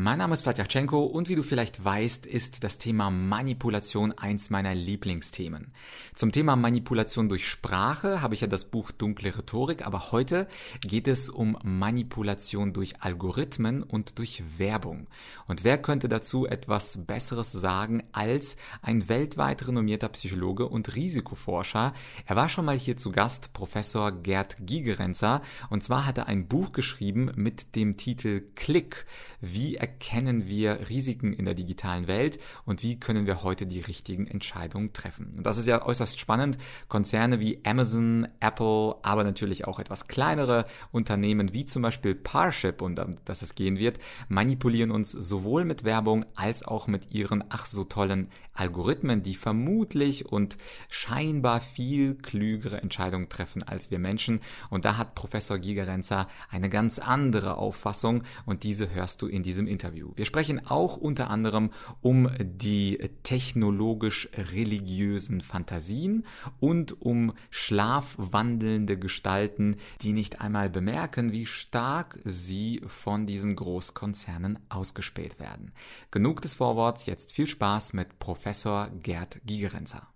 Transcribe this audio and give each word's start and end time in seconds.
Mein 0.00 0.18
Name 0.18 0.34
ist 0.34 0.42
Vladyachenko 0.42 1.02
und 1.02 1.28
wie 1.28 1.34
du 1.34 1.42
vielleicht 1.42 1.84
weißt, 1.84 2.24
ist 2.24 2.62
das 2.62 2.78
Thema 2.78 3.10
Manipulation 3.10 4.12
eins 4.12 4.48
meiner 4.48 4.72
Lieblingsthemen. 4.72 5.72
Zum 6.14 6.30
Thema 6.30 6.54
Manipulation 6.54 7.28
durch 7.28 7.48
Sprache 7.48 8.22
habe 8.22 8.34
ich 8.34 8.42
ja 8.42 8.46
das 8.46 8.66
Buch 8.66 8.92
Dunkle 8.92 9.36
Rhetorik, 9.36 9.84
aber 9.84 10.12
heute 10.12 10.46
geht 10.82 11.08
es 11.08 11.28
um 11.28 11.58
Manipulation 11.64 12.72
durch 12.72 13.02
Algorithmen 13.02 13.82
und 13.82 14.20
durch 14.20 14.44
Werbung. 14.56 15.08
Und 15.48 15.64
wer 15.64 15.78
könnte 15.78 16.08
dazu 16.08 16.46
etwas 16.46 17.04
Besseres 17.04 17.50
sagen 17.50 18.04
als 18.12 18.56
ein 18.82 19.08
weltweit 19.08 19.66
renommierter 19.66 20.10
Psychologe 20.10 20.68
und 20.68 20.94
Risikoforscher? 20.94 21.92
Er 22.24 22.36
war 22.36 22.48
schon 22.48 22.66
mal 22.66 22.78
hier 22.78 22.96
zu 22.96 23.10
Gast, 23.10 23.52
Professor 23.52 24.12
Gerd 24.12 24.58
Gigerenzer, 24.60 25.42
und 25.70 25.82
zwar 25.82 26.06
hat 26.06 26.18
er 26.18 26.28
ein 26.28 26.46
Buch 26.46 26.70
geschrieben 26.70 27.32
mit 27.34 27.74
dem 27.74 27.96
Titel 27.96 28.42
Klick, 28.54 29.04
wie 29.40 29.87
erkennen 29.88 30.46
wir 30.46 30.90
Risiken 30.90 31.32
in 31.32 31.46
der 31.46 31.54
digitalen 31.54 32.06
Welt 32.08 32.38
und 32.66 32.82
wie 32.82 33.00
können 33.00 33.24
wir 33.24 33.42
heute 33.42 33.66
die 33.66 33.80
richtigen 33.80 34.26
Entscheidungen 34.26 34.92
treffen. 34.92 35.32
Und 35.34 35.46
das 35.46 35.56
ist 35.56 35.66
ja 35.66 35.84
äußerst 35.84 36.20
spannend. 36.20 36.58
Konzerne 36.88 37.40
wie 37.40 37.60
Amazon, 37.64 38.28
Apple, 38.40 38.96
aber 39.02 39.24
natürlich 39.24 39.66
auch 39.66 39.78
etwas 39.78 40.06
kleinere 40.06 40.66
Unternehmen 40.92 41.54
wie 41.54 41.64
zum 41.64 41.82
Beispiel 41.82 42.14
Parship, 42.14 42.82
und 42.82 43.00
um 43.00 43.16
das 43.24 43.40
es 43.40 43.54
gehen 43.54 43.78
wird, 43.78 43.98
manipulieren 44.28 44.90
uns 44.90 45.10
sowohl 45.10 45.64
mit 45.64 45.84
Werbung 45.84 46.26
als 46.34 46.62
auch 46.62 46.86
mit 46.86 47.14
ihren 47.14 47.42
ach 47.48 47.64
so 47.64 47.84
tollen 47.84 48.28
Algorithmen, 48.52 49.22
die 49.22 49.36
vermutlich 49.36 50.26
und 50.26 50.58
scheinbar 50.90 51.60
viel 51.60 52.14
klügere 52.16 52.82
Entscheidungen 52.82 53.30
treffen 53.30 53.62
als 53.62 53.90
wir 53.90 53.98
Menschen. 53.98 54.40
Und 54.68 54.84
da 54.84 54.98
hat 54.98 55.14
Professor 55.14 55.58
Gigerenzer 55.58 56.28
eine 56.50 56.68
ganz 56.68 56.98
andere 56.98 57.56
Auffassung 57.56 58.24
und 58.44 58.64
diese 58.64 58.90
hörst 58.90 59.22
du 59.22 59.28
in 59.28 59.42
diesem 59.42 59.66
Interview. 59.66 59.77
Wir 60.16 60.24
sprechen 60.24 60.66
auch 60.66 60.96
unter 60.96 61.30
anderem 61.30 61.70
um 62.00 62.28
die 62.40 62.98
technologisch-religiösen 63.22 65.40
Fantasien 65.40 66.26
und 66.60 67.00
um 67.00 67.32
schlafwandelnde 67.50 68.98
Gestalten, 68.98 69.76
die 70.00 70.12
nicht 70.12 70.40
einmal 70.40 70.70
bemerken, 70.70 71.32
wie 71.32 71.46
stark 71.46 72.18
sie 72.24 72.82
von 72.86 73.26
diesen 73.26 73.56
Großkonzernen 73.56 74.58
ausgespäht 74.68 75.38
werden. 75.38 75.72
Genug 76.10 76.42
des 76.42 76.54
Vorworts, 76.54 77.06
jetzt 77.06 77.32
viel 77.32 77.46
Spaß 77.46 77.92
mit 77.92 78.18
Professor 78.18 78.88
Gerd 79.02 79.40
Gigerenzer. 79.44 80.08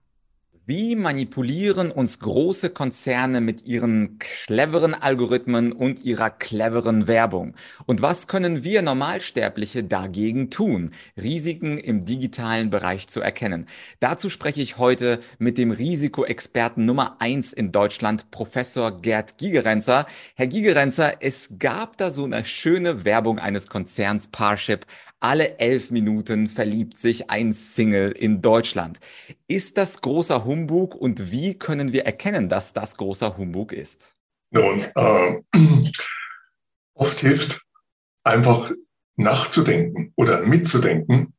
Wie 0.64 0.94
manipulieren 0.94 1.90
uns 1.90 2.20
große 2.20 2.70
Konzerne 2.70 3.40
mit 3.40 3.66
ihren 3.66 4.20
cleveren 4.20 4.94
Algorithmen 4.94 5.72
und 5.72 6.04
ihrer 6.04 6.30
cleveren 6.30 7.08
Werbung? 7.08 7.56
Und 7.84 8.00
was 8.00 8.28
können 8.28 8.62
wir 8.62 8.82
Normalsterbliche 8.82 9.82
dagegen 9.82 10.50
tun, 10.50 10.92
Risiken 11.20 11.78
im 11.78 12.04
digitalen 12.04 12.70
Bereich 12.70 13.08
zu 13.08 13.20
erkennen? 13.20 13.66
Dazu 13.98 14.30
spreche 14.30 14.62
ich 14.62 14.78
heute 14.78 15.18
mit 15.40 15.58
dem 15.58 15.72
Risikoexperten 15.72 16.86
Nummer 16.86 17.16
eins 17.18 17.52
in 17.52 17.72
Deutschland, 17.72 18.30
Professor 18.30 19.02
Gerd 19.02 19.38
Gigerenzer. 19.38 20.06
Herr 20.36 20.46
Gigerenzer, 20.46 21.14
es 21.18 21.58
gab 21.58 21.96
da 21.96 22.12
so 22.12 22.22
eine 22.22 22.44
schöne 22.44 23.04
Werbung 23.04 23.40
eines 23.40 23.66
Konzerns 23.66 24.28
Parship. 24.28 24.86
Alle 25.18 25.58
elf 25.58 25.92
Minuten 25.92 26.48
verliebt 26.48 26.96
sich 26.98 27.30
ein 27.30 27.52
Single 27.52 28.10
in 28.10 28.42
Deutschland. 28.42 28.98
Ist 29.52 29.76
das 29.76 30.00
großer 30.00 30.46
Humbug 30.46 30.94
und 30.94 31.30
wie 31.30 31.58
können 31.58 31.92
wir 31.92 32.06
erkennen, 32.06 32.48
dass 32.48 32.72
das 32.72 32.96
großer 32.96 33.36
Humbug 33.36 33.74
ist? 33.74 34.16
Nun, 34.50 34.86
äh, 34.96 35.42
oft 36.94 37.20
hilft 37.20 37.60
einfach 38.24 38.72
nachzudenken 39.16 40.14
oder 40.16 40.40
mitzudenken. 40.46 41.34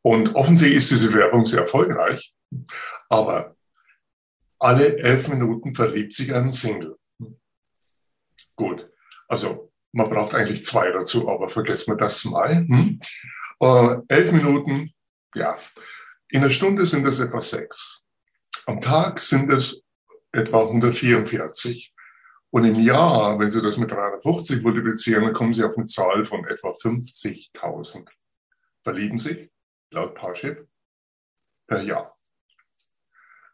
Und 0.00 0.34
offensichtlich 0.34 0.78
ist 0.78 0.92
diese 0.92 1.12
Werbung 1.12 1.44
sehr 1.44 1.60
erfolgreich, 1.60 2.32
aber 3.10 3.54
alle 4.58 4.96
elf 5.00 5.28
Minuten 5.28 5.74
verliebt 5.74 6.14
sich 6.14 6.32
ein 6.32 6.50
Single. 6.50 6.96
Gut, 8.56 8.90
also 9.28 9.70
man 9.92 10.08
braucht 10.08 10.34
eigentlich 10.34 10.64
zwei 10.64 10.90
dazu, 10.90 11.28
aber 11.28 11.50
vergessen 11.50 11.92
wir 11.92 11.98
das 11.98 12.24
mal. 12.24 12.56
Hm? 12.56 12.98
Äh, 13.60 13.96
elf 14.08 14.32
Minuten, 14.32 14.94
ja. 15.34 15.58
In 16.32 16.40
einer 16.40 16.48
Stunde 16.48 16.86
sind 16.86 17.06
es 17.06 17.20
etwa 17.20 17.42
sechs. 17.42 18.00
Am 18.64 18.80
Tag 18.80 19.20
sind 19.20 19.52
es 19.52 19.82
etwa 20.32 20.62
144. 20.62 21.94
Und 22.48 22.64
im 22.64 22.76
Jahr, 22.76 23.38
wenn 23.38 23.50
Sie 23.50 23.60
das 23.60 23.76
mit 23.76 23.90
350 23.90 24.62
multiplizieren, 24.62 25.24
dann 25.24 25.34
kommen 25.34 25.52
Sie 25.52 25.62
auf 25.62 25.76
eine 25.76 25.84
Zahl 25.84 26.24
von 26.24 26.46
etwa 26.46 26.70
50.000. 26.70 28.08
Verlieben 28.82 29.18
sich, 29.18 29.50
laut 29.90 30.14
Parship, 30.14 30.66
per 31.66 31.82
Jahr. 31.82 32.18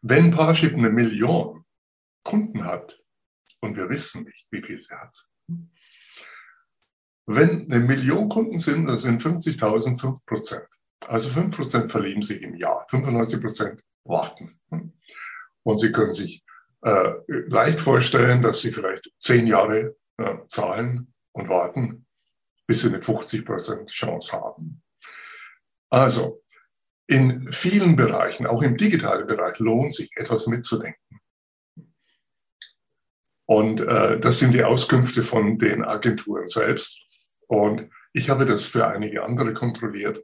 Wenn 0.01 0.31
Parship 0.31 0.73
eine 0.73 0.89
Million 0.89 1.65
Kunden 2.23 2.63
hat, 2.63 2.97
und 3.59 3.75
wir 3.75 3.89
wissen 3.89 4.23
nicht, 4.23 4.47
wie 4.51 4.63
viel 4.63 4.79
sie 4.79 4.95
hat, 4.95 5.27
wenn 7.25 7.69
eine 7.69 7.83
Million 7.83 8.29
Kunden 8.29 8.57
sind, 8.57 8.87
das 8.87 9.01
sind 9.01 9.21
50.000, 9.21 9.99
5 9.99 10.25
Prozent. 10.25 10.78
Also 11.07 11.29
5 11.29 11.55
Prozent 11.55 11.91
verlieben 11.91 12.21
sich 12.21 12.41
im 12.41 12.55
Jahr, 12.55 12.85
95 12.89 13.41
Prozent 13.41 13.83
warten. 14.03 14.59
Und 15.63 15.79
Sie 15.79 15.91
können 15.91 16.13
sich 16.13 16.43
äh, 16.81 17.13
leicht 17.27 17.79
vorstellen, 17.79 18.41
dass 18.41 18.61
Sie 18.61 18.71
vielleicht 18.71 19.11
10 19.19 19.47
Jahre 19.47 19.95
äh, 20.17 20.35
zahlen 20.47 21.13
und 21.31 21.49
warten, 21.49 22.05
bis 22.67 22.81
Sie 22.81 22.89
eine 22.89 23.01
50 23.01 23.45
Prozent 23.45 23.89
Chance 23.89 24.31
haben. 24.33 24.81
Also 25.89 26.43
in 27.07 27.51
vielen 27.51 27.95
Bereichen, 27.95 28.45
auch 28.45 28.61
im 28.61 28.77
digitalen 28.77 29.25
Bereich, 29.25 29.57
lohnt 29.59 29.93
sich 29.93 30.11
etwas 30.15 30.45
mitzudenken. 30.47 31.19
Und 33.45 33.81
äh, 33.81 34.19
das 34.19 34.37
sind 34.37 34.53
die 34.53 34.63
Auskünfte 34.63 35.23
von 35.23 35.57
den 35.57 35.83
Agenturen 35.83 36.47
selbst. 36.47 37.01
Und 37.47 37.89
ich 38.13 38.29
habe 38.29 38.45
das 38.45 38.65
für 38.65 38.87
einige 38.87 39.23
andere 39.23 39.53
kontrolliert 39.53 40.23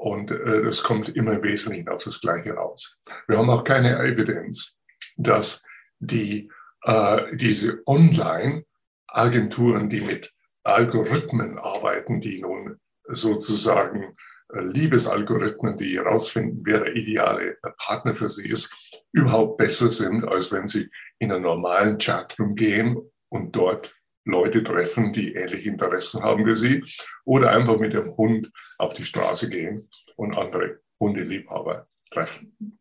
und 0.00 0.30
äh, 0.30 0.62
das 0.62 0.82
kommt 0.82 1.10
immer 1.10 1.34
im 1.34 1.42
Wesentlichen 1.42 1.90
auf 1.90 2.04
das 2.04 2.22
Gleiche 2.22 2.54
raus. 2.54 2.96
Wir 3.28 3.36
haben 3.36 3.50
auch 3.50 3.64
keine 3.64 3.98
Evidenz, 3.98 4.78
dass 5.18 5.62
die, 5.98 6.50
äh, 6.84 7.36
diese 7.36 7.82
Online-Agenturen, 7.86 9.90
die 9.90 10.00
mit 10.00 10.32
Algorithmen 10.64 11.58
arbeiten, 11.58 12.18
die 12.18 12.40
nun 12.40 12.80
sozusagen 13.08 14.14
äh, 14.54 14.60
Liebesalgorithmen, 14.60 15.76
die 15.76 15.98
herausfinden, 15.98 16.62
wer 16.64 16.80
der 16.80 16.96
ideale 16.96 17.58
Partner 17.76 18.14
für 18.14 18.30
sie 18.30 18.48
ist, 18.48 18.74
überhaupt 19.12 19.58
besser 19.58 19.90
sind, 19.90 20.26
als 20.26 20.50
wenn 20.50 20.66
sie 20.66 20.88
in 21.18 21.30
einen 21.30 21.42
normalen 21.42 21.98
Chatroom 21.98 22.54
gehen 22.54 22.96
und 23.28 23.54
dort 23.54 23.94
Leute 24.24 24.62
treffen, 24.62 25.12
die 25.12 25.34
ähnliche 25.34 25.68
Interessen 25.68 26.22
haben 26.22 26.46
wie 26.46 26.56
sie, 26.56 26.84
oder 27.24 27.50
einfach 27.52 27.78
mit 27.78 27.94
dem 27.94 28.16
Hund 28.16 28.50
auf 28.78 28.94
die 28.94 29.04
Straße 29.04 29.48
gehen 29.48 29.88
und 30.16 30.36
andere 30.36 30.80
Hundeliebhaber 30.98 31.88
treffen. 32.10 32.79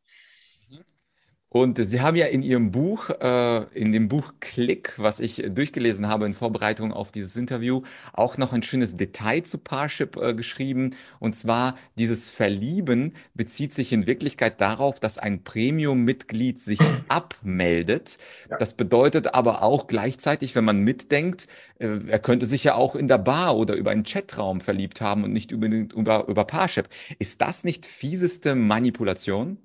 Und 1.51 1.83
Sie 1.83 1.99
haben 1.99 2.15
ja 2.15 2.27
in 2.27 2.43
Ihrem 2.43 2.71
Buch, 2.71 3.09
äh, 3.09 3.63
in 3.73 3.91
dem 3.91 4.07
Buch 4.07 4.33
Klick, 4.39 4.93
was 4.97 5.19
ich 5.19 5.43
durchgelesen 5.49 6.07
habe 6.07 6.27
in 6.27 6.35
Vorbereitung 6.35 6.93
auf 6.93 7.11
dieses 7.11 7.35
Interview, 7.35 7.81
auch 8.13 8.37
noch 8.37 8.53
ein 8.53 8.61
schönes 8.61 8.97
Detail 8.97 9.41
zu 9.41 9.57
Parship 9.57 10.15
äh, 10.17 10.35
geschrieben. 10.35 10.95
Und 11.17 11.35
zwar, 11.35 11.75
dieses 11.97 12.29
Verlieben 12.29 13.15
bezieht 13.33 13.73
sich 13.73 13.91
in 13.91 14.05
Wirklichkeit 14.05 14.61
darauf, 14.61 14.99
dass 14.99 15.17
ein 15.17 15.43
Premium-Mitglied 15.43 16.59
sich 16.59 16.79
abmeldet. 17.07 18.19
Ja. 18.47 18.57
Das 18.57 18.75
bedeutet 18.75 19.33
aber 19.33 19.63
auch 19.63 19.87
gleichzeitig, 19.87 20.53
wenn 20.53 20.65
man 20.65 20.81
mitdenkt, 20.81 21.47
äh, 21.79 21.97
er 22.07 22.19
könnte 22.19 22.45
sich 22.45 22.63
ja 22.63 22.75
auch 22.75 22.95
in 22.95 23.07
der 23.07 23.17
Bar 23.17 23.57
oder 23.57 23.73
über 23.73 23.89
einen 23.89 24.03
Chatraum 24.03 24.61
verliebt 24.61 25.01
haben 25.01 25.23
und 25.23 25.33
nicht 25.33 25.51
unbedingt 25.51 25.93
über, 25.93 26.27
über 26.27 26.45
Parship. 26.45 26.89
Ist 27.17 27.41
das 27.41 27.63
nicht 27.63 27.87
fieseste 27.87 28.53
Manipulation? 28.53 29.57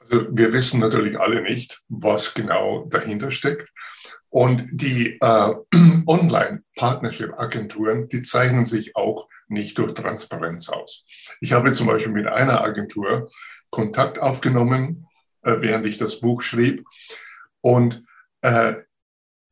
Also 0.00 0.26
wir 0.30 0.52
wissen 0.52 0.80
natürlich 0.80 1.18
alle 1.18 1.40
nicht, 1.42 1.82
was 1.88 2.34
genau 2.34 2.84
dahinter 2.86 3.30
steckt. 3.30 3.72
Und 4.28 4.68
die 4.72 5.18
äh, 5.20 5.54
Online-Partnership-Agenturen, 6.06 8.08
die 8.08 8.22
zeichnen 8.22 8.64
sich 8.64 8.96
auch 8.96 9.28
nicht 9.48 9.78
durch 9.78 9.94
Transparenz 9.94 10.68
aus. 10.68 11.04
Ich 11.40 11.52
habe 11.52 11.70
zum 11.72 11.88
Beispiel 11.88 12.12
mit 12.12 12.26
einer 12.26 12.62
Agentur 12.62 13.28
Kontakt 13.70 14.20
aufgenommen, 14.20 15.06
äh, 15.42 15.56
während 15.60 15.86
ich 15.86 15.98
das 15.98 16.20
Buch 16.20 16.42
schrieb, 16.42 16.84
und 17.60 18.04
äh, 18.42 18.74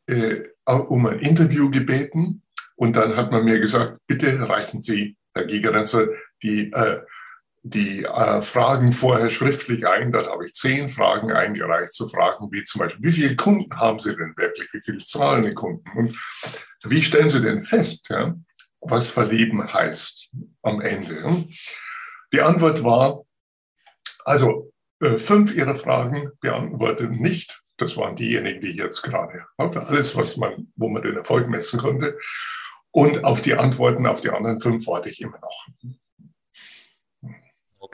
äh, 0.07 0.43
um 0.67 1.07
ein 1.07 1.21
Interview 1.21 1.71
gebeten. 1.71 2.43
Und 2.77 2.97
dann 2.97 3.17
hat 3.17 3.33
man 3.33 3.45
mir 3.45 3.59
gesagt, 3.59 3.99
bitte 4.07 4.49
reichen 4.49 4.81
Sie, 4.81 5.17
Herr 5.35 5.45
Gigerenzer, 5.45 6.09
die 6.43 6.73
äh, 6.73 7.01
die 7.63 8.05
äh, 8.05 8.41
Fragen 8.41 8.93
vorher 8.93 9.31
schriftlich 9.31 9.87
ein. 9.87 10.13
Dann 10.13 10.27
habe 10.27 10.47
ich 10.47 10.55
zehn 10.55 10.89
Fragen 10.89 11.33
eingereicht 11.33 11.93
zu 11.93 12.09
Fragen 12.09 12.49
wie 12.51 12.63
zum 12.63 12.81
Beispiel, 12.81 13.05
wie 13.05 13.13
viele 13.13 13.37
Kunden 13.37 13.75
haben 13.79 13.99
Sie 13.99 14.17
denn 14.17 14.35
wirklich? 14.37 14.69
Wie 14.73 14.81
viele 14.81 14.99
zahlende 14.99 15.55
Kunden? 15.55 15.89
Und 15.97 16.17
wie 16.85 17.03
stellen 17.03 17.29
Sie 17.29 17.43
denn 17.43 17.63
fest, 17.63 18.09
ja, 18.11 18.35
was 18.81 19.11
verlieben 19.11 19.73
heißt 19.73 20.31
am 20.63 20.81
Ende? 20.81 21.47
Die 22.33 22.41
Antwort 22.41 22.85
war, 22.85 23.25
also 24.25 24.73
äh, 25.01 25.19
fünf 25.19 25.55
Ihrer 25.55 25.75
Fragen 25.75 26.31
beantwortet 26.41 27.11
nicht. 27.13 27.63
Das 27.77 27.97
waren 27.97 28.17
diejenigen, 28.17 28.61
die 28.61 28.71
ich 28.71 28.77
jetzt 28.77 29.03
gerade 29.03 29.47
habe. 29.57 29.87
Alles, 29.87 30.17
was 30.17 30.37
man, 30.37 30.73
wo 30.77 30.89
man 30.89 31.03
den 31.03 31.17
Erfolg 31.17 31.49
messen 31.49 31.79
konnte. 31.79 32.19
Und 32.91 33.25
auf 33.25 33.43
die 33.43 33.55
Antworten 33.55 34.07
auf 34.07 34.21
die 34.21 34.31
anderen 34.31 34.61
fünf 34.61 34.87
warte 34.87 35.09
ich 35.09 35.21
immer 35.21 35.39
noch. 35.39 35.67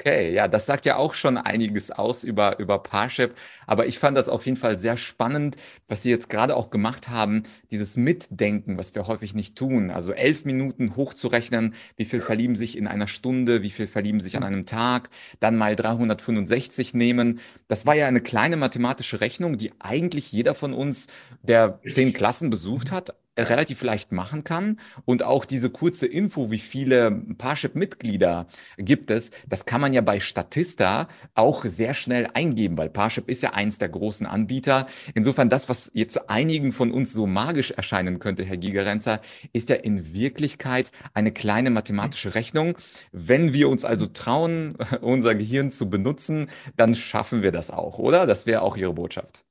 Okay, 0.06 0.34
ja, 0.34 0.48
das 0.48 0.66
sagt 0.66 0.84
ja 0.84 0.96
auch 0.96 1.14
schon 1.14 1.38
einiges 1.38 1.90
aus 1.90 2.24
über, 2.24 2.58
über 2.58 2.78
Parship. 2.78 3.34
Aber 3.66 3.86
ich 3.86 3.98
fand 3.98 4.18
das 4.18 4.28
auf 4.28 4.44
jeden 4.44 4.58
Fall 4.58 4.78
sehr 4.78 4.98
spannend, 4.98 5.56
was 5.88 6.02
Sie 6.02 6.10
jetzt 6.10 6.28
gerade 6.28 6.56
auch 6.56 6.68
gemacht 6.68 7.08
haben, 7.08 7.42
dieses 7.70 7.96
Mitdenken, 7.96 8.76
was 8.76 8.94
wir 8.94 9.06
häufig 9.06 9.34
nicht 9.34 9.56
tun. 9.56 9.90
Also 9.90 10.12
elf 10.12 10.44
Minuten 10.44 10.94
hochzurechnen, 10.94 11.74
wie 11.96 12.04
viel 12.04 12.20
verlieben 12.20 12.54
sich 12.54 12.76
in 12.76 12.86
einer 12.86 13.08
Stunde, 13.08 13.62
wie 13.62 13.70
viel 13.70 13.86
verlieben 13.86 14.20
sich 14.20 14.36
an 14.36 14.42
einem 14.42 14.66
Tag, 14.66 15.08
dann 15.40 15.56
mal 15.56 15.74
365 15.74 16.92
nehmen. 16.92 17.40
Das 17.66 17.86
war 17.86 17.94
ja 17.94 18.06
eine 18.06 18.20
kleine 18.20 18.58
mathematische 18.58 19.22
Rechnung, 19.22 19.56
die 19.56 19.72
eigentlich 19.78 20.30
jeder 20.32 20.54
von 20.54 20.74
uns, 20.74 21.06
der 21.40 21.80
zehn 21.88 22.12
Klassen 22.12 22.50
besucht 22.50 22.92
hat, 22.92 23.14
relativ 23.38 23.82
leicht 23.82 24.12
machen 24.12 24.44
kann. 24.44 24.78
Und 25.04 25.22
auch 25.22 25.44
diese 25.44 25.70
kurze 25.70 26.06
Info, 26.06 26.50
wie 26.50 26.58
viele 26.58 27.10
Parship-Mitglieder 27.10 28.46
gibt 28.78 29.10
es, 29.10 29.30
das 29.48 29.66
kann 29.66 29.80
man 29.80 29.92
ja 29.92 30.00
bei 30.00 30.20
Statista 30.20 31.08
auch 31.34 31.64
sehr 31.64 31.94
schnell 31.94 32.28
eingeben, 32.34 32.78
weil 32.78 32.90
Parship 32.90 33.28
ist 33.28 33.42
ja 33.42 33.52
eins 33.52 33.78
der 33.78 33.88
großen 33.88 34.26
Anbieter. 34.26 34.86
Insofern 35.14 35.48
das, 35.48 35.68
was 35.68 35.90
jetzt 35.94 36.30
einigen 36.30 36.72
von 36.72 36.92
uns 36.92 37.12
so 37.12 37.26
magisch 37.26 37.72
erscheinen 37.72 38.18
könnte, 38.18 38.44
Herr 38.44 38.56
Gigerenzer, 38.56 39.20
ist 39.52 39.68
ja 39.68 39.76
in 39.76 40.12
Wirklichkeit 40.14 40.90
eine 41.12 41.32
kleine 41.32 41.70
mathematische 41.70 42.34
Rechnung. 42.34 42.76
Wenn 43.12 43.52
wir 43.52 43.68
uns 43.68 43.84
also 43.84 44.06
trauen, 44.06 44.76
unser 45.00 45.34
Gehirn 45.34 45.70
zu 45.70 45.90
benutzen, 45.90 46.48
dann 46.76 46.94
schaffen 46.94 47.42
wir 47.42 47.52
das 47.52 47.70
auch, 47.70 47.98
oder? 47.98 48.26
Das 48.26 48.46
wäre 48.46 48.62
auch 48.62 48.76
Ihre 48.76 48.94
Botschaft. 48.94 49.44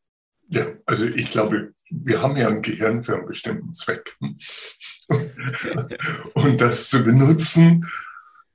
Ja, 0.53 0.67
also 0.85 1.05
ich 1.05 1.31
glaube, 1.31 1.73
wir 1.89 2.21
haben 2.21 2.37
ja 2.37 2.47
ein 2.47 2.61
Gehirn 2.61 3.01
für 3.03 3.15
einen 3.15 3.25
bestimmten 3.25 3.73
Zweck. 3.73 4.15
Und 6.35 6.61
das 6.61 6.89
zu 6.89 7.03
benutzen, 7.03 7.87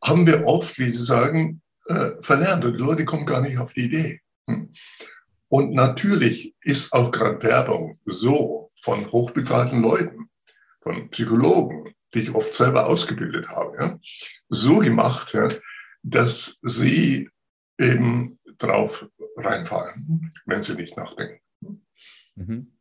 haben 0.01 0.25
wir 0.25 0.47
oft, 0.47 0.79
wie 0.79 0.91
Sie 0.91 1.03
sagen, 1.03 1.61
äh, 1.87 2.13
verlernt. 2.21 2.65
Und 2.65 2.75
die 2.75 2.79
Leute 2.79 3.05
kommen 3.05 3.27
gar 3.27 3.41
nicht 3.41 3.59
auf 3.59 3.73
die 3.73 3.87
Idee. 3.87 4.21
Und 5.49 5.75
natürlich 5.75 6.55
ist 6.61 6.93
auch 6.93 7.11
gerade 7.11 7.43
Werbung 7.43 7.99
so 8.05 8.69
von 8.81 9.11
hochbezahlten 9.11 9.83
Leuten, 9.83 10.31
von 10.81 11.11
Psychologen, 11.11 11.95
die 12.15 12.21
ich 12.21 12.33
oft 12.33 12.55
selber 12.55 12.87
ausgebildet 12.87 13.49
habe, 13.49 13.77
ja, 13.77 13.99
so 14.49 14.79
gemacht, 14.79 15.35
ja, 15.35 15.49
dass 16.05 16.61
sie 16.63 17.29
eben 17.77 18.39
drauf 18.57 19.09
reinfallen, 19.37 20.33
wenn 20.47 20.63
sie 20.63 20.75
nicht 20.75 20.97
nachdenken. 20.97 21.41
Mhm. 22.39 22.78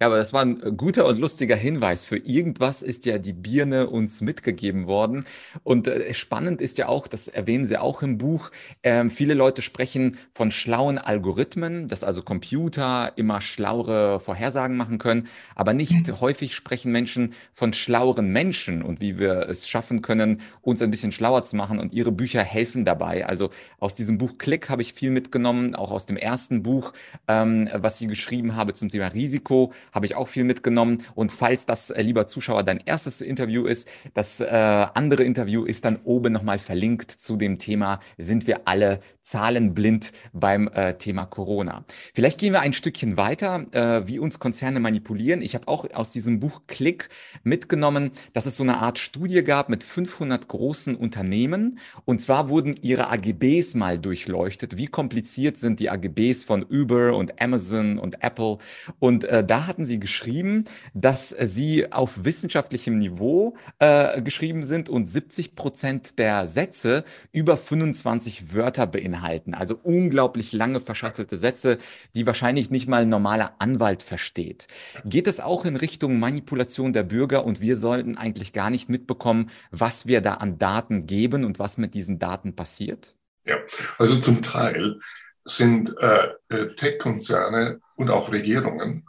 Ja, 0.00 0.08
aber 0.08 0.16
das 0.16 0.32
war 0.32 0.42
ein 0.42 0.62
äh, 0.62 0.72
guter 0.72 1.06
und 1.06 1.18
lustiger 1.18 1.56
Hinweis. 1.56 2.04
Für 2.04 2.16
irgendwas 2.16 2.82
ist 2.82 3.06
ja 3.06 3.18
die 3.18 3.32
Birne 3.32 3.88
uns 3.88 4.20
mitgegeben 4.20 4.86
worden. 4.86 5.24
Und 5.62 5.86
äh, 5.88 6.12
spannend 6.14 6.60
ist 6.60 6.78
ja 6.78 6.88
auch, 6.88 7.06
das 7.06 7.28
erwähnen 7.28 7.64
Sie 7.64 7.78
auch 7.78 8.02
im 8.02 8.18
Buch, 8.18 8.50
äh, 8.82 9.08
viele 9.08 9.34
Leute 9.34 9.62
sprechen 9.62 10.18
von 10.32 10.50
schlauen 10.50 10.98
Algorithmen, 10.98 11.88
dass 11.88 12.04
also 12.04 12.22
Computer 12.22 13.12
immer 13.16 13.40
schlauere 13.40 14.20
Vorhersagen 14.20 14.76
machen 14.76 14.98
können. 14.98 15.28
Aber 15.54 15.74
nicht 15.74 16.08
mhm. 16.08 16.20
häufig 16.20 16.54
sprechen 16.54 16.90
Menschen 16.90 17.34
von 17.52 17.72
schlaueren 17.72 18.28
Menschen 18.28 18.82
und 18.82 19.00
wie 19.00 19.18
wir 19.18 19.48
es 19.48 19.68
schaffen 19.68 20.02
können, 20.02 20.40
uns 20.62 20.82
ein 20.82 20.90
bisschen 20.90 21.12
schlauer 21.12 21.44
zu 21.44 21.56
machen. 21.56 21.78
Und 21.78 21.92
Ihre 21.92 22.12
Bücher 22.12 22.42
helfen 22.42 22.84
dabei. 22.84 23.26
Also 23.26 23.50
aus 23.78 23.94
diesem 23.94 24.18
Buch 24.18 24.38
Klick 24.38 24.68
habe 24.68 24.82
ich 24.82 24.94
viel 24.94 25.10
mitgenommen, 25.10 25.74
auch 25.74 25.90
aus 25.90 26.06
dem 26.06 26.16
ersten 26.16 26.62
Buch, 26.62 26.92
ähm, 27.28 27.68
was 27.74 27.98
Sie 27.98 28.06
geschrieben 28.06 28.56
haben 28.56 28.74
zum 28.74 28.88
Thema 28.88 29.08
Risiko 29.08 29.72
habe 29.92 30.06
ich 30.06 30.14
auch 30.14 30.28
viel 30.28 30.44
mitgenommen. 30.44 31.02
Und 31.14 31.32
falls 31.32 31.66
das, 31.66 31.90
äh, 31.90 32.02
lieber 32.02 32.26
Zuschauer, 32.26 32.62
dein 32.62 32.80
erstes 32.84 33.20
Interview 33.20 33.66
ist, 33.66 33.88
das 34.14 34.40
äh, 34.40 34.46
andere 34.46 35.24
Interview 35.24 35.64
ist 35.64 35.84
dann 35.84 35.98
oben 36.04 36.32
nochmal 36.32 36.58
verlinkt 36.58 37.10
zu 37.10 37.36
dem 37.36 37.58
Thema, 37.58 38.00
sind 38.18 38.46
wir 38.46 38.66
alle 38.66 39.00
zahlenblind 39.24 40.12
beim 40.32 40.68
äh, 40.68 40.94
Thema 40.94 41.24
Corona. 41.24 41.84
Vielleicht 42.12 42.38
gehen 42.38 42.52
wir 42.52 42.60
ein 42.60 42.74
Stückchen 42.74 43.16
weiter, 43.16 43.66
äh, 43.72 44.06
wie 44.06 44.18
uns 44.18 44.38
Konzerne 44.38 44.80
manipulieren. 44.80 45.40
Ich 45.40 45.54
habe 45.54 45.66
auch 45.66 45.90
aus 45.94 46.12
diesem 46.12 46.40
Buch 46.40 46.62
Klick 46.66 47.08
mitgenommen, 47.42 48.12
dass 48.34 48.46
es 48.46 48.56
so 48.56 48.62
eine 48.62 48.78
Art 48.78 48.98
Studie 48.98 49.42
gab 49.42 49.70
mit 49.70 49.82
500 49.82 50.46
großen 50.46 50.94
Unternehmen. 50.94 51.78
Und 52.04 52.20
zwar 52.20 52.50
wurden 52.50 52.76
ihre 52.82 53.08
AGBs 53.08 53.74
mal 53.74 53.98
durchleuchtet. 53.98 54.76
Wie 54.76 54.86
kompliziert 54.86 55.56
sind 55.56 55.80
die 55.80 55.88
AGBs 55.88 56.44
von 56.44 56.62
Uber 56.62 57.16
und 57.16 57.40
Amazon 57.40 57.98
und 57.98 58.22
Apple? 58.22 58.58
Und 58.98 59.24
äh, 59.24 59.42
da 59.42 59.63
hatten 59.66 59.86
sie 59.86 60.00
geschrieben, 60.00 60.64
dass 60.94 61.32
äh, 61.32 61.46
sie 61.46 61.92
auf 61.92 62.24
wissenschaftlichem 62.24 62.98
Niveau 62.98 63.56
äh, 63.78 64.20
geschrieben 64.22 64.62
sind 64.62 64.88
und 64.88 65.08
70 65.08 65.54
Prozent 65.54 66.18
der 66.18 66.46
Sätze 66.46 67.04
über 67.32 67.56
25 67.56 68.54
Wörter 68.54 68.86
beinhalten. 68.86 69.54
Also 69.54 69.78
unglaublich 69.82 70.52
lange 70.52 70.80
verschachtelte 70.80 71.36
Sätze, 71.36 71.78
die 72.14 72.26
wahrscheinlich 72.26 72.70
nicht 72.70 72.88
mal 72.88 73.02
ein 73.02 73.08
normaler 73.08 73.54
Anwalt 73.58 74.02
versteht. 74.02 74.68
Geht 75.04 75.26
es 75.26 75.40
auch 75.40 75.64
in 75.64 75.76
Richtung 75.76 76.18
Manipulation 76.18 76.92
der 76.92 77.02
Bürger 77.02 77.44
und 77.44 77.60
wir 77.60 77.76
sollten 77.76 78.16
eigentlich 78.16 78.52
gar 78.52 78.70
nicht 78.70 78.88
mitbekommen, 78.88 79.50
was 79.70 80.06
wir 80.06 80.20
da 80.20 80.34
an 80.34 80.58
Daten 80.58 81.06
geben 81.06 81.44
und 81.44 81.58
was 81.58 81.78
mit 81.78 81.94
diesen 81.94 82.18
Daten 82.18 82.54
passiert? 82.54 83.14
Ja, 83.44 83.58
also 83.98 84.18
zum 84.18 84.42
Teil 84.42 85.00
sind 85.44 85.94
äh, 86.00 86.28
äh 86.48 86.74
Tech-Konzerne 86.74 87.80
und 87.96 88.10
auch 88.10 88.32
Regierungen 88.32 89.06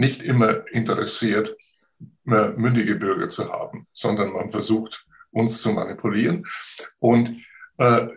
nicht 0.00 0.22
immer 0.22 0.66
interessiert, 0.72 1.56
mündige 2.24 2.96
Bürger 2.96 3.28
zu 3.28 3.52
haben, 3.52 3.86
sondern 3.92 4.32
man 4.32 4.50
versucht, 4.50 5.04
uns 5.30 5.62
zu 5.62 5.72
manipulieren. 5.72 6.46
Und 6.98 7.44
äh, 7.76 8.08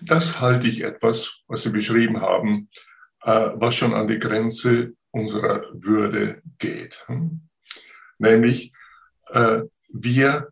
das 0.00 0.40
halte 0.40 0.66
ich 0.66 0.82
etwas, 0.82 1.42
was 1.46 1.62
Sie 1.62 1.70
beschrieben 1.70 2.20
haben, 2.20 2.70
äh, 3.22 3.50
was 3.54 3.76
schon 3.76 3.94
an 3.94 4.08
die 4.08 4.18
Grenze 4.18 4.94
unserer 5.10 5.64
Würde 5.72 6.42
geht. 6.58 7.04
Hm? 7.06 7.48
Nämlich, 8.18 8.72
äh, 9.32 9.62
wir 9.88 10.48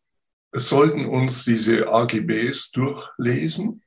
sollten 0.53 1.07
uns 1.07 1.45
diese 1.45 1.89
AGBs 1.89 2.71
durchlesen 2.73 3.83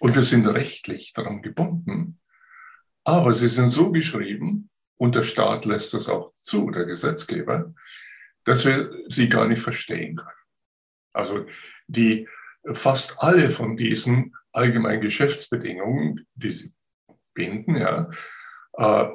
und 0.00 0.14
wir 0.14 0.22
sind 0.22 0.46
rechtlich 0.46 1.12
daran 1.12 1.42
gebunden, 1.42 2.20
aber 3.04 3.32
sie 3.32 3.48
sind 3.48 3.70
so 3.70 3.90
geschrieben, 3.90 4.70
und 4.98 5.14
der 5.14 5.22
Staat 5.22 5.64
lässt 5.64 5.94
das 5.94 6.08
auch 6.08 6.34
zu, 6.42 6.70
der 6.70 6.84
Gesetzgeber, 6.84 7.72
dass 8.44 8.66
wir 8.66 8.90
sie 9.08 9.28
gar 9.28 9.46
nicht 9.46 9.62
verstehen 9.62 10.16
können. 10.16 10.30
Also 11.12 11.46
die 11.86 12.28
fast 12.72 13.18
alle 13.18 13.50
von 13.50 13.76
diesen 13.76 14.34
allgemeinen 14.52 15.00
Geschäftsbedingungen, 15.00 16.26
die 16.34 16.50
sie 16.50 16.72
binden, 17.32 17.76
ja, 17.76 18.10
äh, 18.74 19.08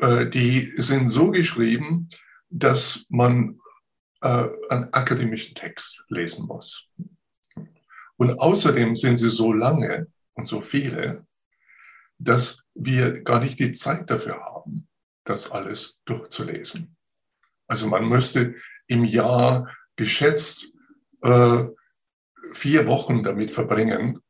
äh, 0.00 0.28
die 0.28 0.72
sind 0.76 1.08
so 1.08 1.30
geschrieben, 1.30 2.08
dass 2.50 3.06
man 3.08 3.60
äh, 4.20 4.48
einen 4.68 4.92
akademischen 4.92 5.54
Text 5.54 6.04
lesen 6.08 6.46
muss. 6.46 6.88
Und 8.16 8.40
außerdem 8.40 8.96
sind 8.96 9.18
sie 9.18 9.30
so 9.30 9.52
lange 9.52 10.08
und 10.34 10.48
so 10.48 10.60
viele, 10.60 11.26
dass 12.18 12.64
wir 12.74 13.22
gar 13.22 13.40
nicht 13.40 13.60
die 13.60 13.70
Zeit 13.70 14.10
dafür 14.10 14.40
haben, 14.40 14.88
das 15.28 15.50
alles 15.50 16.00
durchzulesen. 16.04 16.96
Also 17.66 17.86
man 17.86 18.08
müsste 18.08 18.54
im 18.86 19.04
Jahr 19.04 19.74
geschätzt 19.96 20.72
äh, 21.22 21.64
vier 22.52 22.86
Wochen 22.86 23.22
damit 23.22 23.50
verbringen, 23.50 24.20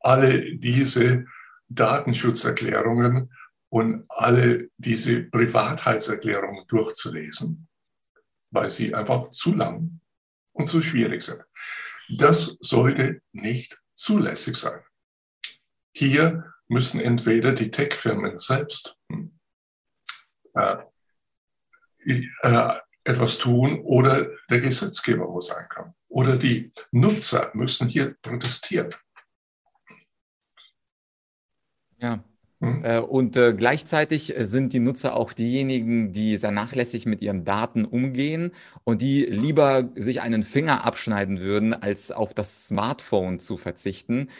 alle 0.00 0.56
diese 0.56 1.26
Datenschutzerklärungen 1.68 3.32
und 3.68 4.04
alle 4.08 4.70
diese 4.78 5.24
Privatheitserklärungen 5.24 6.66
durchzulesen, 6.68 7.68
weil 8.50 8.70
sie 8.70 8.94
einfach 8.94 9.30
zu 9.32 9.54
lang 9.54 10.00
und 10.52 10.66
zu 10.66 10.80
schwierig 10.80 11.22
sind. 11.22 11.42
Das 12.16 12.56
sollte 12.60 13.20
nicht 13.32 13.80
zulässig 13.94 14.56
sein. 14.56 14.80
Hier 15.92 16.52
müssen 16.68 17.00
entweder 17.00 17.52
die 17.52 17.70
Tech-Firmen 17.70 18.38
selbst 18.38 18.95
äh, 20.56 20.76
äh, 22.42 22.80
etwas 23.04 23.38
tun 23.38 23.80
oder 23.84 24.26
der 24.50 24.60
Gesetzgeber 24.60 25.28
muss 25.28 25.50
einkommen 25.50 25.94
oder 26.08 26.36
die 26.36 26.72
Nutzer 26.90 27.50
müssen 27.54 27.88
hier 27.88 28.16
protestieren. 28.20 28.92
Ja, 31.98 32.24
und 32.58 33.36
äh, 33.36 33.52
gleichzeitig 33.52 34.34
äh, 34.34 34.46
sind 34.46 34.72
die 34.72 34.78
Nutzer 34.78 35.14
auch 35.14 35.34
diejenigen, 35.34 36.12
die 36.12 36.38
sehr 36.38 36.52
nachlässig 36.52 37.04
mit 37.04 37.20
ihren 37.20 37.44
Daten 37.44 37.84
umgehen 37.84 38.52
und 38.84 39.02
die 39.02 39.26
lieber 39.26 39.90
sich 39.94 40.22
einen 40.22 40.42
Finger 40.42 40.84
abschneiden 40.84 41.38
würden, 41.38 41.74
als 41.74 42.12
auf 42.12 42.32
das 42.32 42.68
Smartphone 42.68 43.40
zu 43.40 43.58
verzichten. 43.58 44.30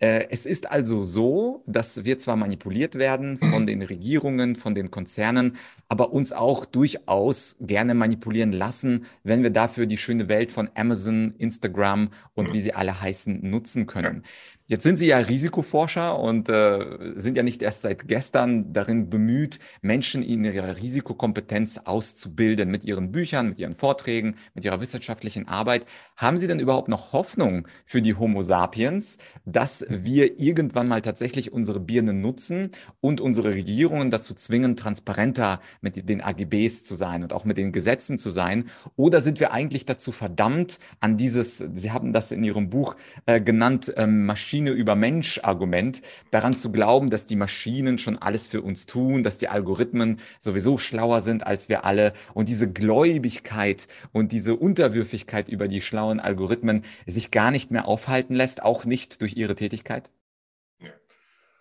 Äh, 0.00 0.26
es 0.30 0.46
ist 0.46 0.70
also 0.70 1.02
so, 1.02 1.64
dass 1.66 2.06
wir 2.06 2.16
zwar 2.16 2.36
manipuliert 2.36 2.94
werden 2.94 3.36
von 3.50 3.66
den 3.66 3.82
Regierungen, 3.82 4.56
von 4.56 4.74
den 4.74 4.90
Konzernen, 4.90 5.56
aber 5.88 6.12
uns 6.12 6.32
auch 6.32 6.64
durchaus 6.64 7.58
gerne 7.60 7.92
manipulieren 7.94 8.52
lassen, 8.52 9.04
wenn 9.22 9.42
wir 9.42 9.50
dafür 9.50 9.84
die 9.84 9.98
schöne 9.98 10.28
Welt 10.28 10.50
von 10.50 10.70
Amazon, 10.74 11.34
Instagram 11.36 12.08
und 12.34 12.54
wie 12.54 12.60
sie 12.60 12.72
alle 12.72 13.02
heißen 13.02 13.48
nutzen 13.48 13.86
können. 13.86 14.22
Jetzt 14.68 14.82
sind 14.82 14.96
Sie 14.96 15.06
ja 15.06 15.18
Risikoforscher 15.18 16.18
und 16.18 16.48
äh, 16.48 17.14
sind 17.14 17.36
ja 17.36 17.44
nicht 17.44 17.62
erst 17.62 17.82
seit 17.82 18.08
gestern 18.08 18.72
darin 18.72 19.08
bemüht, 19.08 19.60
Menschen 19.80 20.24
in 20.24 20.42
ihrer 20.42 20.78
Risikokompetenz 20.78 21.82
auszubilden 21.84 22.68
mit 22.68 22.82
Ihren 22.82 23.12
Büchern, 23.12 23.50
mit 23.50 23.60
Ihren 23.60 23.76
Vorträgen, 23.76 24.34
mit 24.54 24.64
Ihrer 24.64 24.80
wissenschaftlichen 24.80 25.46
Arbeit. 25.46 25.86
Haben 26.16 26.36
Sie 26.36 26.48
denn 26.48 26.58
überhaupt 26.58 26.88
noch 26.88 27.12
Hoffnung 27.12 27.68
für 27.84 28.02
die 28.02 28.16
Homo 28.16 28.42
sapiens, 28.42 29.18
dass 29.44 29.86
wir 29.88 30.40
irgendwann 30.40 30.88
mal 30.88 31.00
tatsächlich 31.00 31.52
unsere 31.52 31.78
Birne 31.78 32.12
nutzen 32.12 32.72
und 33.00 33.20
unsere 33.20 33.50
Regierungen 33.50 34.10
dazu 34.10 34.34
zwingen, 34.34 34.74
transparenter 34.74 35.60
mit 35.80 36.08
den 36.08 36.20
AGBs 36.20 36.82
zu 36.82 36.96
sein 36.96 37.22
und 37.22 37.32
auch 37.32 37.44
mit 37.44 37.56
den 37.56 37.70
Gesetzen 37.70 38.18
zu 38.18 38.32
sein? 38.32 38.64
Oder 38.96 39.20
sind 39.20 39.38
wir 39.38 39.52
eigentlich 39.52 39.86
dazu 39.86 40.10
verdammt, 40.10 40.80
an 40.98 41.16
dieses, 41.16 41.58
Sie 41.58 41.92
haben 41.92 42.12
das 42.12 42.32
in 42.32 42.42
Ihrem 42.42 42.68
Buch 42.68 42.96
äh, 43.26 43.40
genannt, 43.40 43.96
äh, 43.96 44.08
Maschinen 44.08 44.55
Maschine 44.56 44.70
über 44.70 44.96
Mensch 44.96 45.38
Argument, 45.42 46.00
daran 46.30 46.56
zu 46.56 46.72
glauben, 46.72 47.10
dass 47.10 47.26
die 47.26 47.36
Maschinen 47.36 47.98
schon 47.98 48.16
alles 48.16 48.46
für 48.46 48.62
uns 48.62 48.86
tun, 48.86 49.22
dass 49.22 49.36
die 49.36 49.48
Algorithmen 49.48 50.18
sowieso 50.38 50.78
schlauer 50.78 51.20
sind 51.20 51.46
als 51.46 51.68
wir 51.68 51.84
alle. 51.84 52.14
Und 52.32 52.48
diese 52.48 52.72
Gläubigkeit 52.72 53.86
und 54.12 54.32
diese 54.32 54.56
Unterwürfigkeit 54.56 55.50
über 55.50 55.68
die 55.68 55.82
schlauen 55.82 56.20
Algorithmen 56.20 56.84
sich 57.06 57.30
gar 57.30 57.50
nicht 57.50 57.70
mehr 57.70 57.86
aufhalten 57.86 58.34
lässt, 58.34 58.62
auch 58.62 58.86
nicht 58.86 59.20
durch 59.20 59.36
ihre 59.36 59.56
Tätigkeit? 59.56 60.10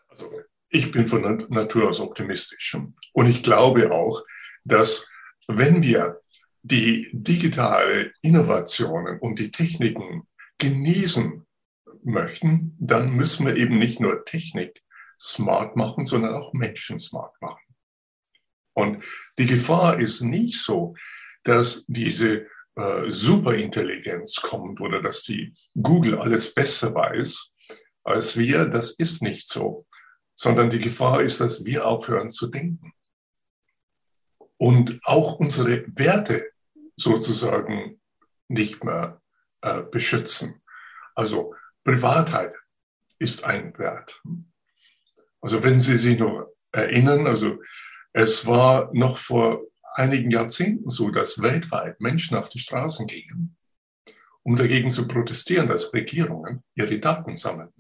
Also 0.08 0.32
ich 0.70 0.90
bin 0.92 1.10
von 1.10 1.46
Natur 1.50 1.90
aus 1.90 2.00
optimistisch. 2.00 2.78
Und 3.12 3.30
ich 3.30 3.44
glaube 3.44 3.92
auch, 3.92 4.24
dass 4.64 5.10
wenn 5.50 5.84
wir 5.84 6.22
die 6.64 7.10
digitale 7.12 8.14
Innovationen 8.22 9.20
und 9.20 9.38
die 9.38 9.52
Techniken 9.52 10.24
genießen 10.58 11.45
möchten, 12.06 12.76
dann 12.80 13.16
müssen 13.16 13.46
wir 13.46 13.56
eben 13.56 13.78
nicht 13.80 14.00
nur 14.00 14.26
Technik 14.26 14.84
smart 15.20 15.76
machen, 15.76 16.06
sondern 16.06 16.36
auch 16.36 16.54
Menschen 16.54 17.00
smart 17.00 17.34
machen. 17.42 17.62
Und 18.74 19.06
die 19.38 19.46
Gefahr 19.46 20.00
ist 20.00 20.22
nicht 20.22 20.62
so, 20.62 20.96
dass 21.44 21.86
diese 21.88 22.48
äh, 22.76 23.10
Superintelligenz 23.10 24.36
kommt 24.36 24.82
oder 24.82 25.02
dass 25.02 25.24
die 25.24 25.54
Google 25.82 26.20
alles 26.20 26.54
besser 26.54 26.94
weiß 26.94 27.52
als 28.04 28.38
wir. 28.38 28.66
Das 28.66 28.92
ist 28.92 29.22
nicht 29.22 29.48
so, 29.48 29.88
sondern 30.34 30.70
die 30.70 30.80
Gefahr 30.80 31.22
ist, 31.22 31.40
dass 31.40 31.64
wir 31.64 31.86
aufhören 31.86 32.30
zu 32.30 32.48
denken 32.48 32.94
und 34.58 35.00
auch 35.04 35.36
unsere 35.36 35.86
Werte 35.88 36.52
sozusagen 36.98 38.02
nicht 38.48 38.84
mehr 38.84 39.22
äh, 39.62 39.82
beschützen. 39.84 40.62
Also 41.16 41.56
Privatheit 41.86 42.54
ist 43.20 43.46
ein 43.46 43.78
Wert. 43.78 44.22
Also 45.40 45.64
wenn 45.64 45.80
Sie 45.80 45.98
sich 45.98 46.18
noch 46.18 46.48
erinnern, 46.72 47.28
also 47.28 47.62
es 48.12 48.48
war 48.48 48.90
noch 48.94 49.18
vor 49.18 49.62
einigen 49.94 50.32
Jahrzehnten 50.32 50.90
so, 50.90 51.12
dass 51.12 51.42
weltweit 51.42 52.02
Menschen 52.02 52.38
auf 52.38 52.50
die 52.50 52.60
Straßen 52.60 53.06
gingen, 53.06 53.56
um 54.42 54.56
dagegen 54.56 54.90
zu 54.90 55.08
protestieren, 55.08 55.68
dass 55.68 55.94
Regierungen 55.94 56.64
ihre 56.74 57.00
Daten 57.00 57.38
sammeln. 57.38 57.72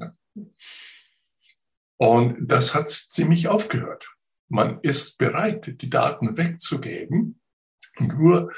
Und 1.97 2.38
das 2.39 2.75
hat 2.75 2.89
ziemlich 2.89 3.47
aufgehört. 3.47 4.13
Man 4.50 4.79
ist 4.81 5.17
bereit, 5.17 5.81
die 5.81 5.89
Daten 5.89 6.38
wegzugeben, 6.38 7.41
nur 8.00 8.53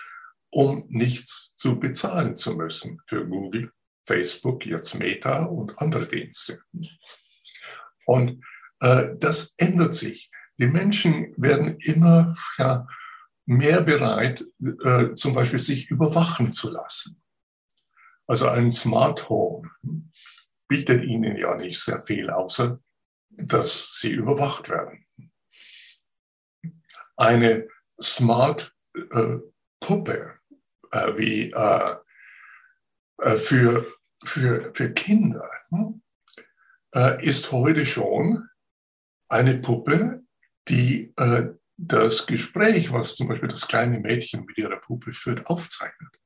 um 0.50 0.86
nichts 0.90 1.56
zu 1.56 1.80
bezahlen 1.80 2.36
zu 2.36 2.56
müssen 2.56 3.00
für 3.06 3.26
Google 3.26 3.72
Facebook, 4.08 4.66
jetzt 4.66 4.96
Meta 4.96 5.44
und 5.44 5.78
andere 5.80 6.08
Dienste. 6.08 6.62
Und 8.06 8.44
äh, 8.80 9.10
das 9.18 9.54
ändert 9.58 9.94
sich. 9.94 10.32
Die 10.58 10.68
Menschen 10.68 11.34
werden 11.38 11.78
immer 11.80 12.34
ja, 12.58 12.88
mehr 13.46 13.82
bereit, 13.82 14.46
äh, 14.84 15.14
zum 15.14 15.34
Beispiel 15.34 15.60
sich 15.60 15.90
überwachen 15.90 16.52
zu 16.52 16.72
lassen. 16.72 17.22
Also 18.26 18.48
ein 18.48 18.72
Smart 18.72 19.30
Home 19.30 19.70
bietet 20.68 21.04
ihnen 21.04 21.38
ja 21.38 21.56
nicht 21.56 21.80
sehr 21.80 22.02
viel, 22.02 22.30
außer 22.30 22.80
dass 23.30 23.90
sie 23.94 24.12
überwacht 24.12 24.70
werden. 24.70 25.06
Eine 27.16 27.68
Smart 28.02 28.74
äh, 28.94 29.38
Puppe 29.80 30.40
äh, 30.92 31.18
wie 31.18 31.52
äh, 31.52 31.96
äh 33.22 33.38
für 33.38 33.97
für, 34.24 34.72
für 34.74 34.92
Kinder 34.94 35.48
hm, 35.70 36.02
äh, 36.96 37.24
ist 37.26 37.52
heute 37.52 37.86
schon 37.86 38.48
eine 39.30 39.58
Puppe, 39.58 40.24
die 40.68 41.14
äh, 41.18 41.50
das 41.78 42.26
Gespräch, 42.26 42.92
was 42.92 43.16
zum 43.16 43.28
Beispiel 43.28 43.50
das 43.50 43.68
kleine 43.68 44.00
Mädchen 44.00 44.46
mit 44.46 44.58
ihrer 44.58 44.78
Puppe 44.78 45.14
führt, 45.14 45.46
aufzeichnet. 45.48 46.20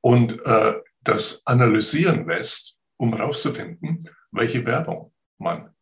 Und 0.00 0.44
äh, 0.46 0.74
das 1.00 1.42
analysieren 1.44 2.28
lässt, 2.28 2.76
um 2.96 3.16
herauszufinden, 3.16 3.98
welche 4.30 4.64
Werbung 4.64 5.12
man 5.38 5.74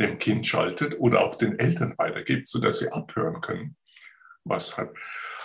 dem 0.00 0.18
Kind 0.18 0.46
schaltet 0.46 0.98
oder 0.98 1.20
auch 1.20 1.36
den 1.36 1.58
Eltern 1.58 1.94
weitergibt, 1.96 2.48
sodass 2.48 2.80
sie 2.80 2.90
abhören 2.90 3.40
können, 3.40 3.76
was 4.44 4.76
hat. 4.76 4.90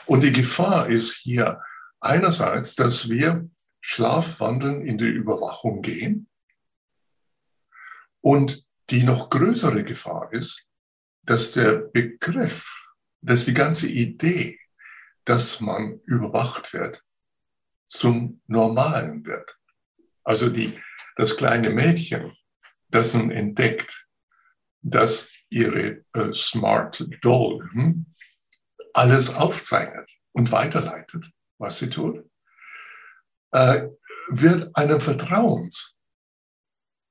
Und 0.06 0.22
die 0.22 0.32
Gefahr 0.32 0.90
ist 0.90 1.16
hier 1.16 1.62
einerseits, 2.00 2.76
dass 2.76 3.10
wir 3.10 3.50
Schlafwandeln 3.90 4.86
in 4.86 4.98
die 4.98 5.08
Überwachung 5.08 5.82
gehen. 5.82 6.28
Und 8.20 8.66
die 8.90 9.04
noch 9.04 9.30
größere 9.30 9.86
Gefahr 9.86 10.34
ist, 10.34 10.66
dass 11.24 11.54
der 11.54 11.76
Begriff, 11.76 12.86
dass 13.22 13.46
die 13.46 13.54
ganze 13.54 13.88
Idee, 13.90 14.60
dass 15.24 15.62
man 15.62 16.02
überwacht 16.06 16.74
wird, 16.74 17.02
zum 17.88 18.42
Normalen 18.48 19.26
wird. 19.26 19.58
Also 20.26 20.50
die, 20.50 20.78
das 21.16 21.38
kleine 21.38 21.70
Mädchen, 21.70 22.36
das 22.90 23.14
nun 23.14 23.32
entdeckt, 23.32 24.06
dass 24.82 25.32
ihre 25.48 26.04
äh, 26.14 26.34
Smart 26.34 27.08
Doll 27.22 27.70
hm, 27.72 28.06
alles 28.94 29.34
aufzeichnet 29.34 30.12
und 30.34 30.52
weiterleitet, 30.52 31.32
was 31.58 31.80
sie 31.80 31.90
tut 31.90 32.30
äh, 33.52 33.88
wird 34.30 34.76
einen 34.76 35.00
Vertrauensbruch 35.00 35.92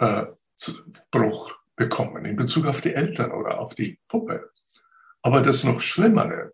äh, 0.01 1.55
bekommen 1.77 2.25
in 2.25 2.37
Bezug 2.37 2.67
auf 2.67 2.81
die 2.81 2.95
Eltern 2.95 3.33
oder 3.33 3.59
auf 3.59 3.75
die 3.75 3.99
Puppe. 4.09 4.51
Aber 5.23 5.43
das 5.43 5.65
noch 5.65 5.81
Schlimmere, 5.81 6.53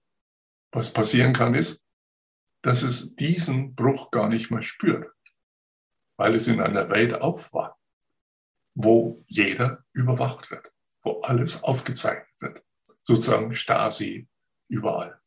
was 0.70 0.92
passieren 0.92 1.32
kann, 1.32 1.54
ist, 1.54 1.84
dass 2.62 2.82
es 2.82 3.14
diesen 3.16 3.74
Bruch 3.74 4.10
gar 4.10 4.28
nicht 4.28 4.50
mehr 4.50 4.62
spürt, 4.62 5.12
weil 6.16 6.34
es 6.34 6.46
in 6.46 6.60
einer 6.60 6.88
Welt 6.88 7.20
aufwacht, 7.20 7.78
wo 8.74 9.24
jeder 9.26 9.84
überwacht 9.92 10.50
wird, 10.50 10.72
wo 11.02 11.20
alles 11.20 11.62
aufgezeichnet 11.62 12.28
wird, 12.40 12.62
sozusagen 13.02 13.54
Stasi 13.54 14.28
überall. 14.68 15.20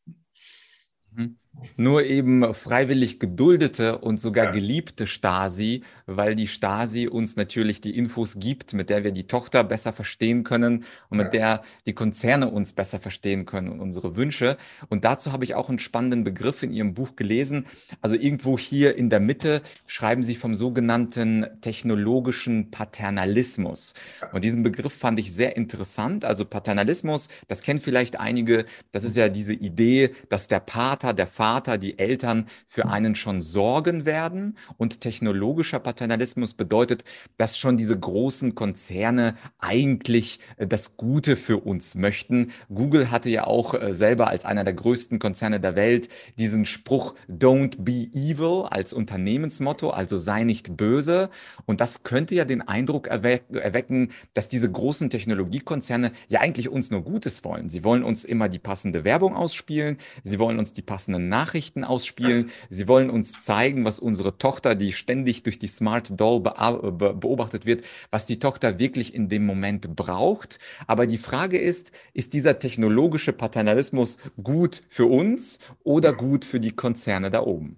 Mhm 1.10 1.38
nur 1.76 2.04
eben 2.04 2.54
freiwillig 2.54 3.18
geduldete 3.18 3.98
und 3.98 4.20
sogar 4.20 4.46
ja. 4.46 4.50
geliebte 4.50 5.06
Stasi, 5.06 5.82
weil 6.06 6.34
die 6.34 6.48
Stasi 6.48 7.08
uns 7.08 7.36
natürlich 7.36 7.80
die 7.80 7.96
Infos 7.96 8.38
gibt, 8.38 8.74
mit 8.74 8.90
der 8.90 9.04
wir 9.04 9.12
die 9.12 9.26
Tochter 9.26 9.64
besser 9.64 9.92
verstehen 9.92 10.44
können 10.44 10.84
und 11.08 11.18
mit 11.18 11.32
der 11.32 11.62
die 11.86 11.94
Konzerne 11.94 12.50
uns 12.50 12.72
besser 12.74 13.00
verstehen 13.00 13.46
können 13.46 13.68
und 13.68 13.80
unsere 13.80 14.16
Wünsche. 14.16 14.56
Und 14.88 15.04
dazu 15.04 15.32
habe 15.32 15.44
ich 15.44 15.54
auch 15.54 15.68
einen 15.68 15.78
spannenden 15.78 16.24
Begriff 16.24 16.62
in 16.62 16.72
Ihrem 16.72 16.94
Buch 16.94 17.16
gelesen. 17.16 17.66
Also 18.00 18.16
irgendwo 18.16 18.58
hier 18.58 18.96
in 18.96 19.10
der 19.10 19.20
Mitte 19.20 19.62
schreiben 19.86 20.22
Sie 20.22 20.34
vom 20.34 20.54
sogenannten 20.54 21.46
technologischen 21.60 22.70
Paternalismus. 22.70 23.94
Und 24.32 24.44
diesen 24.44 24.62
Begriff 24.62 24.92
fand 24.92 25.20
ich 25.20 25.32
sehr 25.34 25.56
interessant. 25.56 26.24
Also 26.24 26.44
Paternalismus, 26.44 27.28
das 27.48 27.62
kennen 27.62 27.80
vielleicht 27.80 28.18
einige, 28.18 28.66
das 28.92 29.04
ist 29.04 29.16
ja 29.16 29.28
diese 29.28 29.54
Idee, 29.54 30.10
dass 30.28 30.48
der 30.48 30.60
Pater, 30.60 31.12
der 31.12 31.26
Vater, 31.26 31.45
Vater, 31.46 31.78
die 31.78 31.96
Eltern 32.00 32.46
für 32.66 32.86
einen 32.86 33.14
schon 33.14 33.40
sorgen 33.40 34.04
werden. 34.04 34.56
Und 34.78 35.00
technologischer 35.00 35.78
Paternalismus 35.78 36.54
bedeutet, 36.54 37.04
dass 37.36 37.56
schon 37.56 37.76
diese 37.76 37.96
großen 37.96 38.56
Konzerne 38.56 39.36
eigentlich 39.60 40.40
äh, 40.56 40.66
das 40.66 40.96
Gute 40.96 41.36
für 41.36 41.58
uns 41.58 41.94
möchten. 41.94 42.50
Google 42.68 43.12
hatte 43.12 43.30
ja 43.30 43.46
auch 43.46 43.74
äh, 43.74 43.94
selber 43.94 44.26
als 44.26 44.44
einer 44.44 44.64
der 44.64 44.74
größten 44.74 45.20
Konzerne 45.20 45.60
der 45.60 45.76
Welt 45.76 46.08
diesen 46.36 46.66
Spruch 46.66 47.14
Don't 47.28 47.76
be 47.78 48.08
evil 48.12 48.66
als 48.68 48.92
Unternehmensmotto, 48.92 49.90
also 49.90 50.16
sei 50.16 50.42
nicht 50.42 50.76
böse. 50.76 51.30
Und 51.64 51.80
das 51.80 52.02
könnte 52.02 52.34
ja 52.34 52.44
den 52.44 52.60
Eindruck 52.60 53.06
erwecken, 53.06 54.10
dass 54.34 54.48
diese 54.48 54.68
großen 54.68 55.10
Technologiekonzerne 55.10 56.10
ja 56.26 56.40
eigentlich 56.40 56.68
uns 56.68 56.90
nur 56.90 57.02
Gutes 57.02 57.44
wollen. 57.44 57.70
Sie 57.70 57.84
wollen 57.84 58.02
uns 58.02 58.24
immer 58.24 58.48
die 58.48 58.58
passende 58.58 59.04
Werbung 59.04 59.36
ausspielen, 59.36 59.98
sie 60.24 60.40
wollen 60.40 60.58
uns 60.58 60.72
die 60.72 60.82
passenden 60.82 61.35
Nachrichten 61.36 61.84
ausspielen, 61.84 62.50
sie 62.70 62.88
wollen 62.88 63.10
uns 63.10 63.40
zeigen, 63.40 63.84
was 63.84 63.98
unsere 63.98 64.38
Tochter, 64.38 64.74
die 64.74 64.92
ständig 64.92 65.42
durch 65.42 65.58
die 65.58 65.68
Smart 65.68 66.18
Doll 66.18 66.40
beobachtet 66.40 67.66
wird, 67.66 67.84
was 68.10 68.26
die 68.26 68.38
Tochter 68.38 68.78
wirklich 68.78 69.14
in 69.14 69.28
dem 69.28 69.44
Moment 69.44 69.94
braucht. 69.94 70.58
Aber 70.86 71.06
die 71.06 71.18
Frage 71.18 71.58
ist, 71.58 71.92
ist 72.14 72.32
dieser 72.32 72.58
technologische 72.58 73.32
Paternalismus 73.32 74.18
gut 74.42 74.84
für 74.88 75.06
uns 75.06 75.58
oder 75.84 76.12
gut 76.12 76.44
für 76.44 76.60
die 76.60 76.72
Konzerne 76.72 77.30
da 77.30 77.42
oben? 77.42 77.76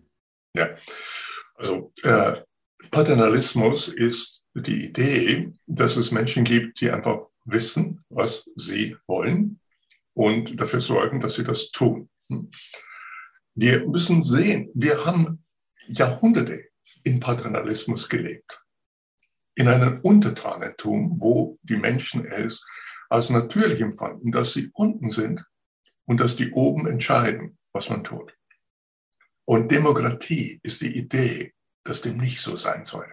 Ja, 0.55 0.69
also 1.55 1.93
äh, 2.03 2.35
Paternalismus 2.91 3.89
ist 3.89 4.47
die 4.55 4.87
Idee, 4.87 5.53
dass 5.67 5.97
es 5.97 6.13
Menschen 6.13 6.45
gibt, 6.45 6.81
die 6.81 6.91
einfach 6.91 7.27
wissen, 7.45 8.05
was 8.09 8.51
sie 8.57 8.97
wollen 9.07 9.61
und 10.15 10.61
dafür 10.61 10.81
sorgen, 10.81 11.21
dass 11.21 11.35
sie 11.35 11.45
das 11.45 11.71
tun. 11.71 12.09
Wir 13.61 13.85
müssen 13.89 14.23
sehen, 14.23 14.71
wir 14.73 15.05
haben 15.05 15.45
Jahrhunderte 15.89 16.69
in 17.03 17.19
Paternalismus 17.19 18.09
gelebt. 18.09 18.65
In 19.57 19.67
einem 19.67 20.01
Untertanentum, 20.03 21.21
wo 21.21 21.59
die 21.63 21.77
Menschen 21.77 22.25
es 22.25 22.65
als 23.09 23.31
natürlich 23.31 23.81
empfanden, 23.81 24.31
dass 24.31 24.53
sie 24.53 24.71
unten 24.75 25.11
sind 25.11 25.45
und 26.05 26.21
dass 26.21 26.37
die 26.37 26.53
oben 26.53 26.87
entscheiden, 26.87 27.59
was 27.73 27.91
man 27.91 28.05
tut. 28.05 28.33
Und 29.45 29.73
Demokratie 29.73 30.61
ist 30.63 30.81
die 30.81 30.97
Idee, 30.97 31.53
dass 31.83 32.03
dem 32.03 32.19
nicht 32.19 32.41
so 32.41 32.55
sein 32.55 32.85
soll. 32.85 33.13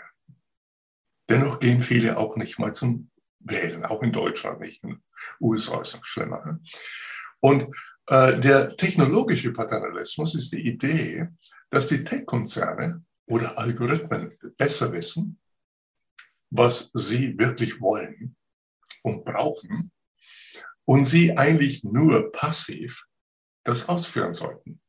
Dennoch 1.27 1.59
gehen 1.59 1.81
viele 1.81 2.17
auch 2.19 2.35
nicht 2.35 2.59
mal 2.59 2.71
zum 2.71 3.09
Wählen, 3.39 3.83
auch 3.83 4.03
in 4.03 4.11
Deutschland 4.11 4.59
nicht. 4.59 4.83
In 4.83 4.89
den 4.89 5.03
USA 5.39 5.81
ist 5.81 5.87
es 5.87 5.95
noch 5.95 6.05
schlimmer. 6.05 6.59
Und 7.39 7.75
der 8.09 8.75
technologische 8.77 9.51
Paternalismus 9.51 10.35
ist 10.35 10.51
die 10.51 10.67
Idee, 10.67 11.27
dass 11.69 11.87
die 11.87 12.03
Tech-Konzerne 12.03 13.03
oder 13.27 13.57
Algorithmen 13.57 14.37
besser 14.57 14.91
wissen, 14.91 15.39
was 16.51 16.91
sie 16.93 17.37
wirklich 17.37 17.81
wollen 17.81 18.35
und 19.01 19.25
brauchen 19.25 19.91
und 20.85 21.05
sie 21.05 21.35
eigentlich 21.37 21.83
nur 21.83 22.31
passiv 22.31 23.03
das 23.63 23.89
ausführen 23.89 24.33
sollten. 24.33 24.79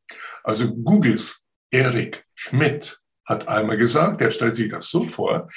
Also 0.44 0.74
Googles 0.74 1.46
Eric 1.70 2.24
Schmidt 2.34 3.00
hat 3.24 3.48
einmal 3.48 3.76
gesagt, 3.76 4.20
er 4.20 4.30
stellt 4.30 4.54
sich 4.54 4.70
das 4.70 4.90
so 4.90 5.08
vor, 5.08 5.50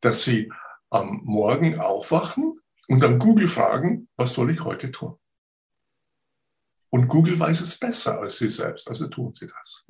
dass 0.00 0.24
sie 0.24 0.50
am 0.90 1.22
Morgen 1.24 1.80
aufwachen 1.80 2.60
und 2.88 3.00
dann 3.00 3.18
Google 3.18 3.48
fragen, 3.48 4.08
was 4.16 4.34
soll 4.34 4.50
ich 4.50 4.62
heute 4.62 4.90
tun? 4.90 5.16
Und 6.94 7.08
Google 7.08 7.40
weiß 7.40 7.60
es 7.60 7.76
besser 7.76 8.20
als 8.20 8.38
sie 8.38 8.48
selbst, 8.48 8.88
also 8.88 9.08
tun 9.08 9.32
sie 9.32 9.48
das. 9.48 9.84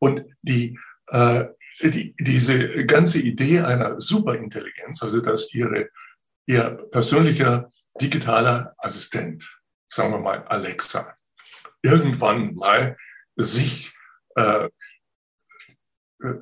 Und 0.00 0.24
die, 0.42 0.76
äh, 1.06 1.44
die, 1.80 2.16
diese 2.18 2.84
ganze 2.84 3.20
Idee 3.20 3.60
einer 3.60 4.00
Superintelligenz, 4.00 5.04
also 5.04 5.20
dass 5.20 5.54
ihre, 5.54 5.88
ihr 6.46 6.70
persönlicher 6.90 7.70
digitaler 8.00 8.74
Assistent, 8.78 9.48
sagen 9.88 10.10
wir 10.14 10.18
mal 10.18 10.42
Alexa, 10.48 11.16
irgendwann 11.80 12.56
mal 12.56 12.96
sich 13.36 13.94
äh, 14.34 14.68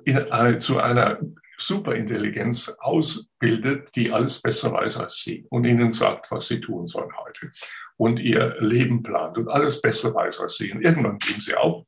in, 0.06 0.16
äh, 0.16 0.58
zu 0.58 0.80
einer 0.80 1.20
Superintelligenz 1.58 2.72
ausbildet, 2.78 3.90
die 3.96 4.12
alles 4.12 4.40
besser 4.40 4.72
weiß 4.72 4.96
als 4.98 5.16
sie 5.22 5.44
und 5.50 5.64
ihnen 5.64 5.90
sagt, 5.90 6.30
was 6.30 6.46
sie 6.46 6.60
tun 6.60 6.86
sollen 6.86 7.10
heute 7.18 7.50
und 7.96 8.20
ihr 8.20 8.56
Leben 8.60 9.02
plant 9.02 9.38
und 9.38 9.48
alles 9.48 9.82
besser 9.82 10.14
weiß 10.14 10.40
als 10.40 10.56
sie. 10.56 10.72
Und 10.72 10.82
irgendwann 10.82 11.18
geben 11.18 11.40
sie 11.40 11.56
auf, 11.56 11.84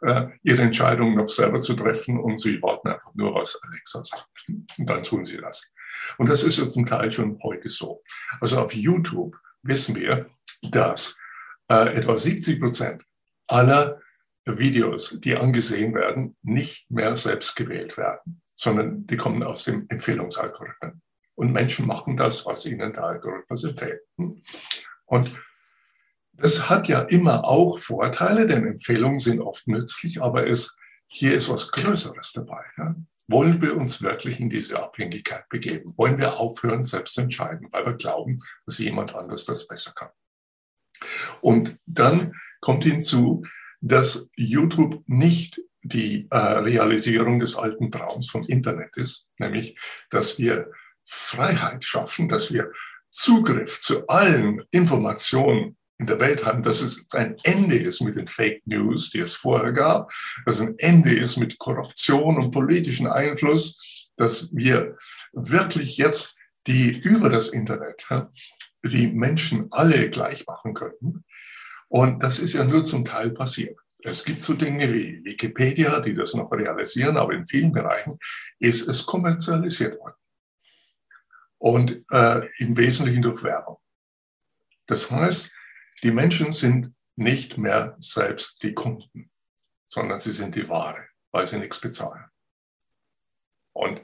äh, 0.00 0.28
ihre 0.42 0.62
Entscheidungen 0.62 1.16
noch 1.16 1.28
selber 1.28 1.60
zu 1.60 1.74
treffen 1.74 2.18
und 2.18 2.40
sie 2.40 2.60
warten 2.62 2.88
einfach 2.88 3.14
nur, 3.14 3.34
was 3.34 3.60
Alexa 3.62 4.04
sagt. 4.04 4.26
Und 4.48 4.88
dann 4.88 5.02
tun 5.02 5.26
sie 5.26 5.36
das. 5.36 5.70
Und 6.16 6.30
das 6.30 6.42
ist 6.42 6.58
ja 6.58 6.66
zum 6.66 6.86
Teil 6.86 7.12
schon 7.12 7.38
heute 7.42 7.68
so. 7.68 8.02
Also 8.40 8.58
auf 8.58 8.74
YouTube 8.74 9.36
wissen 9.62 9.96
wir, 9.96 10.30
dass 10.62 11.16
äh, 11.70 11.94
etwa 11.94 12.16
70 12.16 12.58
Prozent 12.58 13.04
aller 13.48 14.00
Videos, 14.46 15.18
die 15.20 15.36
angesehen 15.36 15.94
werden, 15.94 16.36
nicht 16.42 16.90
mehr 16.90 17.16
selbst 17.16 17.54
gewählt 17.54 17.96
werden 17.96 18.42
sondern 18.54 19.06
die 19.06 19.16
kommen 19.16 19.42
aus 19.42 19.64
dem 19.64 19.86
Empfehlungsalgorithmen. 19.88 21.02
Und 21.34 21.52
Menschen 21.52 21.86
machen 21.86 22.16
das, 22.16 22.46
was 22.46 22.64
ihnen 22.66 22.92
der 22.92 23.04
Algorithmus 23.04 23.64
empfiehlt. 23.64 24.00
Und 25.06 25.36
das 26.32 26.68
hat 26.68 26.88
ja 26.88 27.00
immer 27.00 27.44
auch 27.44 27.78
Vorteile, 27.78 28.46
denn 28.46 28.66
Empfehlungen 28.66 29.20
sind 29.20 29.40
oft 29.40 29.66
nützlich, 29.68 30.22
aber 30.22 30.48
es, 30.48 30.76
hier 31.06 31.34
ist 31.34 31.48
was 31.48 31.70
Größeres 31.70 32.32
dabei. 32.32 32.64
Ja? 32.76 32.94
Wollen 33.28 33.60
wir 33.62 33.76
uns 33.76 34.02
wirklich 34.02 34.38
in 34.38 34.50
diese 34.50 34.82
Abhängigkeit 34.82 35.48
begeben? 35.48 35.94
Wollen 35.96 36.18
wir 36.18 36.38
aufhören, 36.38 36.82
selbst 36.82 37.14
zu 37.14 37.22
entscheiden, 37.22 37.68
weil 37.70 37.86
wir 37.86 37.94
glauben, 37.94 38.38
dass 38.66 38.78
jemand 38.78 39.14
anders 39.14 39.44
das 39.44 39.66
besser 39.66 39.92
kann? 39.94 40.10
Und 41.40 41.76
dann 41.86 42.34
kommt 42.60 42.84
hinzu, 42.84 43.44
dass 43.80 44.30
YouTube 44.36 45.02
nicht 45.06 45.60
die 45.84 46.26
äh, 46.30 46.36
Realisierung 46.36 47.38
des 47.38 47.56
alten 47.56 47.90
Traums 47.90 48.30
vom 48.30 48.44
Internet 48.46 48.96
ist, 48.96 49.28
nämlich, 49.38 49.78
dass 50.10 50.38
wir 50.38 50.70
Freiheit 51.04 51.84
schaffen, 51.84 52.28
dass 52.28 52.52
wir 52.52 52.72
Zugriff 53.10 53.80
zu 53.80 54.06
allen 54.08 54.62
Informationen 54.70 55.76
in 55.98 56.06
der 56.06 56.18
Welt 56.18 56.44
haben, 56.44 56.62
dass 56.62 56.80
es 56.80 57.06
ein 57.12 57.36
Ende 57.44 57.76
ist 57.76 58.00
mit 58.00 58.16
den 58.16 58.26
Fake 58.26 58.62
News, 58.66 59.10
die 59.10 59.20
es 59.20 59.34
vorher 59.34 59.72
gab, 59.72 60.12
dass 60.44 60.60
ein 60.60 60.74
Ende 60.78 61.14
ist 61.14 61.36
mit 61.36 61.58
Korruption 61.58 62.38
und 62.38 62.50
politischen 62.50 63.06
Einfluss, 63.06 64.08
dass 64.16 64.48
wir 64.52 64.96
wirklich 65.32 65.96
jetzt 65.98 66.34
die 66.66 66.98
über 66.98 67.28
das 67.28 67.50
Internet 67.50 68.08
die 68.82 69.08
Menschen 69.08 69.68
alle 69.70 70.10
gleich 70.10 70.46
machen 70.46 70.74
könnten. 70.74 71.24
Und 71.88 72.22
das 72.22 72.38
ist 72.38 72.54
ja 72.54 72.64
nur 72.64 72.84
zum 72.84 73.04
Teil 73.04 73.30
passiert. 73.30 73.78
Es 74.06 74.22
gibt 74.22 74.42
so 74.42 74.52
Dinge 74.52 74.92
wie 74.92 75.24
Wikipedia, 75.24 75.98
die 76.00 76.12
das 76.14 76.34
noch 76.34 76.52
realisieren, 76.52 77.16
aber 77.16 77.32
in 77.32 77.46
vielen 77.46 77.72
Bereichen 77.72 78.18
ist 78.58 78.86
es 78.86 79.06
kommerzialisiert 79.06 79.98
worden. 79.98 80.16
Und 81.56 82.04
äh, 82.10 82.46
im 82.58 82.76
Wesentlichen 82.76 83.22
durch 83.22 83.42
Werbung. 83.42 83.78
Das 84.86 85.10
heißt, 85.10 85.50
die 86.02 86.10
Menschen 86.10 86.52
sind 86.52 86.94
nicht 87.16 87.56
mehr 87.56 87.96
selbst 87.98 88.62
die 88.62 88.74
Kunden, 88.74 89.30
sondern 89.86 90.18
sie 90.18 90.32
sind 90.32 90.54
die 90.54 90.68
Ware, 90.68 91.08
weil 91.32 91.46
sie 91.46 91.58
nichts 91.58 91.80
bezahlen. 91.80 92.26
Und 93.72 94.02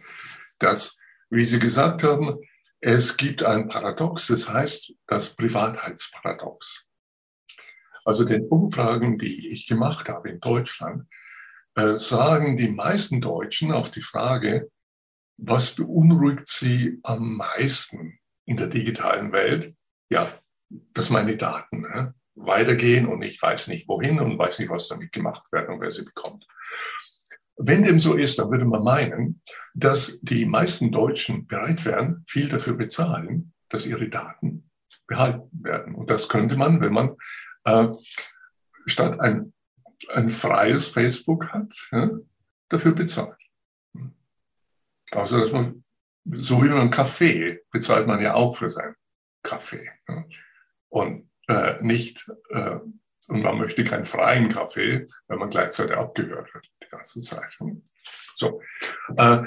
das, 0.58 0.96
wie 1.28 1.44
Sie 1.44 1.58
gesagt 1.58 2.04
haben, 2.04 2.38
es 2.80 3.18
gibt 3.18 3.42
ein 3.42 3.68
Paradox, 3.68 4.28
das 4.28 4.48
heißt 4.48 4.94
das 5.06 5.36
Privatheitsparadox. 5.36 6.86
Also 8.04 8.24
den 8.24 8.46
Umfragen, 8.46 9.18
die 9.18 9.48
ich 9.48 9.66
gemacht 9.66 10.08
habe 10.08 10.30
in 10.30 10.40
Deutschland, 10.40 11.06
äh, 11.74 11.96
sagen 11.96 12.56
die 12.56 12.70
meisten 12.70 13.20
Deutschen 13.20 13.72
auf 13.72 13.90
die 13.90 14.02
Frage, 14.02 14.70
was 15.36 15.74
beunruhigt 15.74 16.46
sie 16.46 16.98
am 17.02 17.36
meisten 17.36 18.18
in 18.44 18.56
der 18.56 18.66
digitalen 18.66 19.32
Welt? 19.32 19.74
Ja, 20.10 20.32
dass 20.92 21.10
meine 21.10 21.36
Daten 21.36 21.82
ne, 21.82 22.14
weitergehen 22.34 23.06
und 23.06 23.22
ich 23.22 23.40
weiß 23.40 23.68
nicht 23.68 23.88
wohin 23.88 24.20
und 24.20 24.38
weiß 24.38 24.58
nicht, 24.58 24.70
was 24.70 24.88
damit 24.88 25.12
gemacht 25.12 25.44
wird 25.52 25.68
und 25.68 25.80
wer 25.80 25.90
sie 25.90 26.04
bekommt. 26.04 26.46
Wenn 27.56 27.84
dem 27.84 28.00
so 28.00 28.14
ist, 28.14 28.38
dann 28.38 28.50
würde 28.50 28.64
man 28.64 28.82
meinen, 28.82 29.42
dass 29.74 30.18
die 30.22 30.46
meisten 30.46 30.90
Deutschen 30.90 31.46
bereit 31.46 31.84
wären, 31.84 32.24
viel 32.26 32.48
dafür 32.48 32.74
bezahlen, 32.74 33.52
dass 33.68 33.86
ihre 33.86 34.08
Daten 34.08 34.70
behalten 35.06 35.50
werden. 35.62 35.94
Und 35.94 36.10
das 36.10 36.28
könnte 36.28 36.56
man, 36.56 36.80
wenn 36.80 36.92
man 36.92 37.16
äh, 37.64 37.88
statt 38.86 39.20
ein, 39.20 39.52
ein 40.08 40.30
freies 40.30 40.88
Facebook 40.88 41.48
hat, 41.52 41.72
ja, 41.92 42.10
dafür 42.68 42.92
bezahlt. 42.92 43.36
Also, 45.12 45.40
dass 45.40 45.52
man, 45.52 45.84
so 46.24 46.62
wie 46.62 46.68
man 46.68 46.90
Kaffee 46.90 47.60
bezahlt 47.70 48.06
man 48.06 48.20
ja 48.22 48.34
auch 48.34 48.56
für 48.56 48.70
seinen 48.70 48.94
Kaffee. 49.42 49.90
Ja. 50.08 50.24
Und 50.88 51.30
äh, 51.48 51.82
nicht, 51.82 52.30
äh, 52.50 52.78
Und 53.28 53.42
man 53.42 53.58
möchte 53.58 53.84
keinen 53.84 54.06
freien 54.06 54.48
Kaffee, 54.48 55.06
wenn 55.28 55.38
man 55.38 55.50
gleichzeitig 55.50 55.96
abgehört 55.96 56.52
wird 56.54 56.68
die 56.82 56.88
ganze 56.88 57.20
Zeit. 57.20 57.58
So. 58.34 58.60
Äh, 59.16 59.42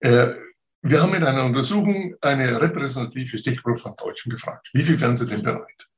äh, 0.00 0.34
wir 0.82 1.02
haben 1.02 1.14
in 1.14 1.24
einer 1.24 1.44
Untersuchung 1.44 2.16
eine 2.22 2.60
repräsentative 2.60 3.36
Stichprobe 3.38 3.78
von 3.78 3.94
Deutschen 3.96 4.30
gefragt. 4.30 4.70
Wie 4.72 4.82
viel 4.82 5.00
wären 5.00 5.16
sie 5.16 5.26
denn 5.26 5.42
bereit 5.42 5.89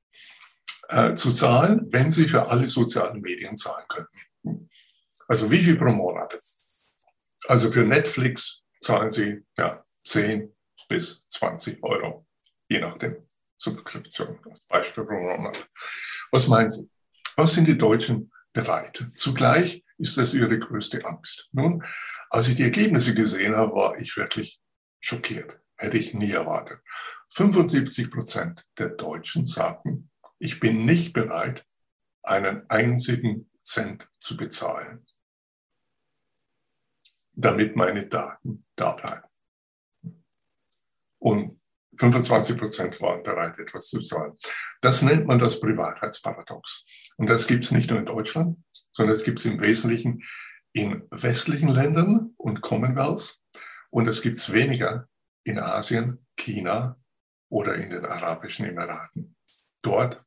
äh, 0.93 1.15
zu 1.15 1.31
zahlen, 1.31 1.87
wenn 1.91 2.11
sie 2.11 2.29
für 2.29 2.49
alle 2.49 2.69
sozialen 2.69 3.21
Medien 3.21 3.57
zahlen 3.57 3.87
könnten? 3.89 4.71
Also 5.27 5.51
wie 5.51 5.63
viel 5.63 5.77
pro 5.77 5.91
Monat? 5.91 6.39
Also 7.49 7.73
für 7.73 7.85
Netflix 7.85 8.63
zahlen 8.81 9.11
sie 9.11 9.45
ja, 9.57 9.85
10 10.05 10.55
bis 10.89 11.25
20 11.29 11.83
Euro, 11.83 12.27
je 12.69 12.81
nachdem. 12.81 13.17
Subskription 13.57 14.39
als 14.45 14.61
Beispiel 14.63 15.05
pro 15.05 15.19
Monat. 15.19 15.69
Was 16.33 16.49
meinen 16.49 16.69
Sie? 16.69 16.91
Was 17.37 17.53
sind 17.53 17.69
die 17.69 17.79
Deutschen 17.79 18.33
bereit? 18.53 19.07
Zugleich 19.15 19.85
ist 19.99 20.19
das 20.19 20.35
ihre 20.35 20.59
größte 20.59 21.05
Angst. 21.07 21.49
Nun, 21.53 21.83
als 22.29 22.49
ich 22.49 22.57
die 22.57 22.65
Ergebnisse 22.65 23.15
gesehen 23.15 23.55
habe, 23.57 23.75
war 23.75 23.99
ich 24.01 24.17
wirklich 24.17 24.61
schockiert. 25.01 25.59
Hätte 25.77 25.97
ich 25.97 26.13
nie 26.13 26.33
erwartet. 26.33 26.81
75 27.35 28.11
Prozent 28.11 28.67
der 28.79 28.91
Deutschen 28.91 29.47
sagten, 29.47 30.11
ich 30.43 30.59
bin 30.59 30.85
nicht 30.85 31.13
bereit, 31.13 31.65
einen 32.25 32.69
einzigen 32.69 33.49
Cent 33.63 34.11
zu 34.19 34.37
bezahlen, 34.37 35.07
damit 37.33 37.77
meine 37.77 38.09
Daten 38.09 38.67
da 38.75 38.91
bleiben. 38.93 39.29
Und 41.21 41.61
25 41.97 42.59
Prozent 42.59 43.01
waren 43.01 43.23
bereit, 43.23 43.57
etwas 43.61 43.87
zu 43.87 44.03
zahlen. 44.03 44.37
Das 44.81 45.03
nennt 45.03 45.29
man 45.29 45.39
das 45.39 45.61
Privatheitsparadox. 45.61 46.85
Und 47.19 47.31
das 47.31 47.47
gibt 47.47 47.65
es 47.65 47.71
nicht 47.71 47.91
nur 47.91 48.01
in 48.01 48.07
Deutschland, 48.07 48.59
sondern 48.93 49.15
es 49.15 49.23
gibt 49.23 49.39
es 49.39 49.45
im 49.45 49.61
Wesentlichen 49.61 50.25
in 50.73 51.07
westlichen 51.11 51.69
Ländern 51.69 52.35
und 52.37 52.63
Commonwealths. 52.63 53.41
Und 53.91 54.09
es 54.09 54.23
gibt 54.23 54.39
es 54.39 54.53
weniger 54.53 55.09
in 55.45 55.61
Asien, 55.61 56.27
China 56.37 57.01
oder 57.49 57.77
in 57.77 57.91
den 57.91 58.05
Arabischen 58.07 58.67
Emiraten. 58.67 59.37
Dort 59.83 60.25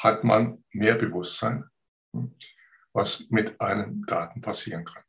hat 0.00 0.24
man 0.24 0.64
mehr 0.72 0.96
Bewusstsein, 0.96 1.64
was 2.92 3.28
mit 3.30 3.60
einem 3.60 4.04
Daten 4.06 4.40
passieren 4.40 4.84
kann. 4.84 5.02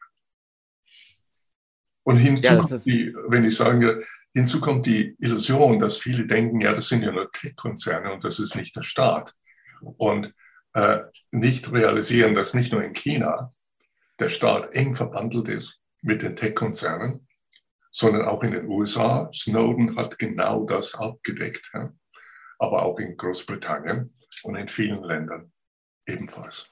Und 2.04 2.18
hinzu 2.18 2.44
ja, 2.44 2.56
kommt 2.58 2.86
die, 2.86 3.14
wenn 3.28 3.46
ich 3.46 3.58
sage, 3.58 4.06
Hinzu 4.34 4.62
kommt 4.62 4.86
die 4.86 5.16
Illusion, 5.20 5.80
dass 5.80 6.00
viele 6.00 6.26
denken, 6.26 6.62
ja, 6.62 6.74
das 6.74 6.88
sind 6.88 7.04
ja 7.04 7.12
nur 7.12 7.30
Tech-Konzerne 7.32 8.14
und 8.14 8.24
das 8.24 8.40
ist 8.40 8.56
nicht 8.56 8.76
der 8.76 8.84
Staat. 8.84 9.34
Und 9.82 10.34
äh, 10.74 11.00
nicht 11.32 11.72
realisieren, 11.72 12.34
dass 12.34 12.54
nicht 12.54 12.72
nur 12.72 12.84
in 12.84 12.94
China 12.94 13.54
der 14.20 14.30
Staat 14.30 14.74
eng 14.74 14.96
verbandelt 14.96 15.50
ist 15.50 15.82
mit 16.02 16.22
den 16.22 16.38
Tech-Konzernen, 16.38 17.28
sondern 17.92 18.26
auch 18.26 18.42
in 18.44 18.52
den 18.52 18.68
USA. 18.68 19.30
Snowden 19.34 19.98
hat 19.98 20.18
genau 20.18 20.66
das 20.66 20.96
abgedeckt, 20.96 21.70
ja? 21.74 21.92
Aber 22.62 22.84
auch 22.84 23.00
in 23.00 23.18
Großbritannien 23.18 24.14
und 24.44 24.56
in 24.56 24.68
vielen 24.68 25.04
Ländern 25.04 25.52
ebenfalls. 26.06 26.70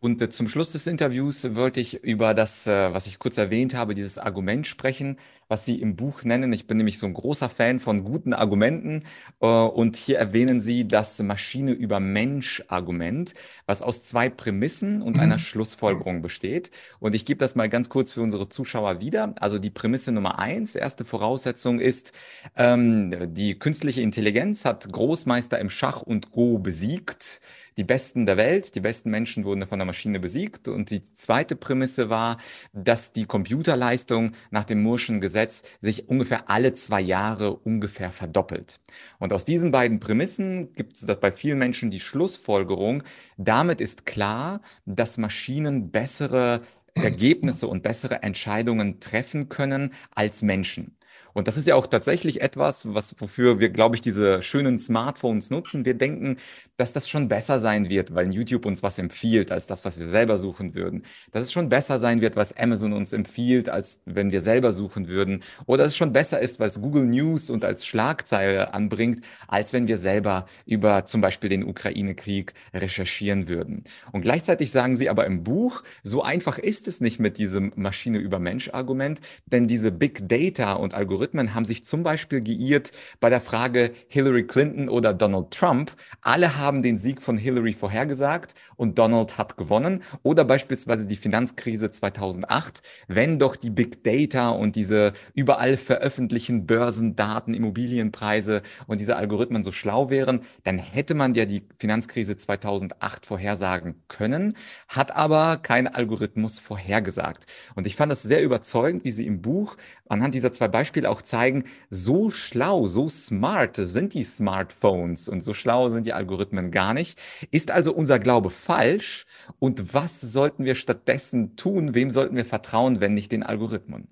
Und 0.00 0.22
äh, 0.22 0.30
zum 0.30 0.48
Schluss 0.48 0.72
des 0.72 0.86
Interviews 0.86 1.54
wollte 1.54 1.78
ich 1.78 2.02
über 2.02 2.32
das, 2.32 2.66
äh, 2.66 2.92
was 2.92 3.06
ich 3.06 3.18
kurz 3.18 3.36
erwähnt 3.36 3.74
habe, 3.74 3.94
dieses 3.94 4.16
Argument 4.16 4.66
sprechen, 4.66 5.18
was 5.46 5.66
Sie 5.66 5.78
im 5.78 5.94
Buch 5.94 6.24
nennen. 6.24 6.54
Ich 6.54 6.66
bin 6.66 6.78
nämlich 6.78 6.98
so 6.98 7.06
ein 7.06 7.12
großer 7.12 7.50
Fan 7.50 7.80
von 7.80 8.02
guten 8.02 8.32
Argumenten. 8.32 9.04
Äh, 9.40 9.46
und 9.46 9.96
hier 9.96 10.18
erwähnen 10.18 10.62
Sie 10.62 10.88
das 10.88 11.22
Maschine 11.22 11.72
über 11.72 12.00
Mensch-Argument, 12.00 13.34
was 13.66 13.82
aus 13.82 14.04
zwei 14.04 14.30
Prämissen 14.30 15.02
und 15.02 15.18
einer 15.18 15.34
mhm. 15.34 15.40
Schlussfolgerung 15.40 16.22
besteht. 16.22 16.70
Und 16.98 17.14
ich 17.14 17.26
gebe 17.26 17.36
das 17.36 17.54
mal 17.54 17.68
ganz 17.68 17.90
kurz 17.90 18.12
für 18.12 18.22
unsere 18.22 18.48
Zuschauer 18.48 19.02
wieder. 19.02 19.34
Also 19.38 19.58
die 19.58 19.70
Prämisse 19.70 20.12
Nummer 20.12 20.38
eins, 20.38 20.76
erste 20.76 21.04
Voraussetzung 21.04 21.78
ist, 21.78 22.12
ähm, 22.56 23.34
die 23.34 23.58
künstliche 23.58 24.00
Intelligenz 24.00 24.64
hat 24.64 24.90
Großmeister 24.90 25.58
im 25.58 25.68
Schach 25.68 26.00
und 26.00 26.30
Go 26.30 26.58
besiegt 26.58 27.42
die 27.76 27.84
Besten 27.84 28.26
der 28.26 28.36
Welt, 28.36 28.74
die 28.74 28.80
besten 28.80 29.10
Menschen 29.10 29.44
wurden 29.44 29.66
von 29.66 29.78
der 29.78 29.86
Maschine 29.86 30.20
besiegt. 30.20 30.68
Und 30.68 30.90
die 30.90 31.02
zweite 31.02 31.56
Prämisse 31.56 32.10
war, 32.10 32.38
dass 32.72 33.12
die 33.12 33.26
Computerleistung 33.26 34.32
nach 34.50 34.64
dem 34.64 34.82
Murschen 34.82 35.20
Gesetz 35.20 35.62
sich 35.80 36.08
ungefähr 36.08 36.50
alle 36.50 36.74
zwei 36.74 37.00
Jahre 37.00 37.54
ungefähr 37.54 38.12
verdoppelt. 38.12 38.80
Und 39.18 39.32
aus 39.32 39.44
diesen 39.44 39.70
beiden 39.70 40.00
Prämissen 40.00 40.72
gibt 40.74 40.94
es 40.94 41.06
bei 41.20 41.32
vielen 41.32 41.58
Menschen 41.58 41.90
die 41.90 42.00
Schlussfolgerung, 42.00 43.02
damit 43.36 43.80
ist 43.80 44.06
klar, 44.06 44.60
dass 44.86 45.18
Maschinen 45.18 45.90
bessere 45.90 46.62
Ergebnisse 46.94 47.68
und 47.68 47.82
bessere 47.82 48.22
Entscheidungen 48.22 49.00
treffen 49.00 49.48
können 49.48 49.92
als 50.14 50.42
Menschen. 50.42 50.96
Und 51.32 51.46
das 51.48 51.56
ist 51.56 51.66
ja 51.66 51.76
auch 51.76 51.86
tatsächlich 51.86 52.40
etwas, 52.40 52.92
was, 52.92 53.20
wofür 53.20 53.60
wir, 53.60 53.70
glaube 53.70 53.94
ich, 53.94 54.02
diese 54.02 54.42
schönen 54.42 54.78
Smartphones 54.78 55.50
nutzen. 55.50 55.84
Wir 55.84 55.94
denken, 55.94 56.38
dass 56.80 56.94
das 56.94 57.08
schon 57.08 57.28
besser 57.28 57.58
sein 57.58 57.90
wird, 57.90 58.14
weil 58.14 58.32
YouTube 58.32 58.64
uns 58.64 58.82
was 58.82 58.98
empfiehlt, 58.98 59.52
als 59.52 59.66
das, 59.66 59.84
was 59.84 59.98
wir 59.98 60.06
selber 60.06 60.38
suchen 60.38 60.74
würden. 60.74 61.02
Dass 61.30 61.42
es 61.42 61.52
schon 61.52 61.68
besser 61.68 61.98
sein 61.98 62.22
wird, 62.22 62.36
was 62.36 62.56
Amazon 62.56 62.94
uns 62.94 63.12
empfiehlt, 63.12 63.68
als 63.68 64.00
wenn 64.06 64.32
wir 64.32 64.40
selber 64.40 64.72
suchen 64.72 65.06
würden. 65.06 65.42
Oder 65.66 65.84
dass 65.84 65.92
es 65.92 65.96
schon 65.98 66.14
besser 66.14 66.40
ist, 66.40 66.58
weil 66.58 66.70
es 66.70 66.80
Google 66.80 67.04
News 67.04 67.50
und 67.50 67.66
als 67.66 67.84
Schlagzeile 67.84 68.72
anbringt, 68.72 69.20
als 69.46 69.74
wenn 69.74 69.88
wir 69.88 69.98
selber 69.98 70.46
über 70.64 71.04
zum 71.04 71.20
Beispiel 71.20 71.50
den 71.50 71.64
Ukraine-Krieg 71.64 72.54
recherchieren 72.72 73.46
würden. 73.46 73.84
Und 74.12 74.22
gleichzeitig 74.22 74.70
sagen 74.70 74.96
sie 74.96 75.10
aber 75.10 75.26
im 75.26 75.44
Buch, 75.44 75.82
so 76.02 76.22
einfach 76.22 76.56
ist 76.56 76.88
es 76.88 77.02
nicht 77.02 77.20
mit 77.20 77.36
diesem 77.36 77.72
Maschine 77.76 78.18
über 78.18 78.38
Mensch-Argument, 78.38 79.20
denn 79.44 79.68
diese 79.68 79.92
Big 79.92 80.28
Data 80.28 80.72
und 80.72 80.94
Algorithmen 80.94 81.54
haben 81.54 81.66
sich 81.66 81.84
zum 81.84 82.02
Beispiel 82.02 82.40
geirrt 82.40 82.92
bei 83.20 83.28
der 83.28 83.42
Frage 83.42 83.92
Hillary 84.08 84.46
Clinton 84.46 84.88
oder 84.88 85.12
Donald 85.12 85.50
Trump. 85.50 85.92
Alle 86.22 86.56
haben 86.56 86.69
den 86.78 86.96
Sieg 86.96 87.20
von 87.20 87.36
Hillary 87.36 87.72
vorhergesagt 87.72 88.54
und 88.76 88.98
Donald 88.98 89.36
hat 89.36 89.56
gewonnen. 89.56 90.02
Oder 90.22 90.44
beispielsweise 90.44 91.06
die 91.06 91.16
Finanzkrise 91.16 91.90
2008. 91.90 92.82
Wenn 93.08 93.38
doch 93.38 93.56
die 93.56 93.70
Big 93.70 94.04
Data 94.04 94.50
und 94.50 94.76
diese 94.76 95.12
überall 95.34 95.76
veröffentlichen 95.76 96.66
Börsendaten, 96.66 97.52
Immobilienpreise 97.52 98.62
und 98.86 99.00
diese 99.00 99.16
Algorithmen 99.16 99.62
so 99.64 99.72
schlau 99.72 100.08
wären, 100.08 100.42
dann 100.62 100.78
hätte 100.78 101.14
man 101.14 101.34
ja 101.34 101.44
die 101.44 101.64
Finanzkrise 101.78 102.36
2008 102.36 103.26
vorhersagen 103.26 103.96
können, 104.08 104.54
hat 104.88 105.14
aber 105.16 105.56
kein 105.56 105.88
Algorithmus 105.88 106.58
vorhergesagt. 106.58 107.46
Und 107.74 107.86
ich 107.86 107.96
fand 107.96 108.12
das 108.12 108.22
sehr 108.22 108.42
überzeugend, 108.42 109.04
wie 109.04 109.10
sie 109.10 109.26
im 109.26 109.42
Buch 109.42 109.76
anhand 110.08 110.34
dieser 110.34 110.52
zwei 110.52 110.68
Beispiele 110.68 111.08
auch 111.08 111.22
zeigen, 111.22 111.64
so 111.88 112.30
schlau, 112.30 112.86
so 112.86 113.08
smart 113.08 113.76
sind 113.76 114.14
die 114.14 114.24
Smartphones 114.24 115.28
und 115.28 115.42
so 115.44 115.54
schlau 115.54 115.88
sind 115.88 116.04
die 116.06 116.12
Algorithmen 116.12 116.59
gar 116.68 116.94
nicht. 116.94 117.18
Ist 117.50 117.70
also 117.70 117.94
unser 117.94 118.18
Glaube 118.18 118.50
falsch? 118.50 119.26
Und 119.58 119.94
was 119.94 120.20
sollten 120.20 120.64
wir 120.64 120.74
stattdessen 120.74 121.56
tun? 121.56 121.94
Wem 121.94 122.10
sollten 122.10 122.36
wir 122.36 122.44
vertrauen, 122.44 123.00
wenn 123.00 123.14
nicht 123.14 123.32
den 123.32 123.42
Algorithmen? 123.42 124.08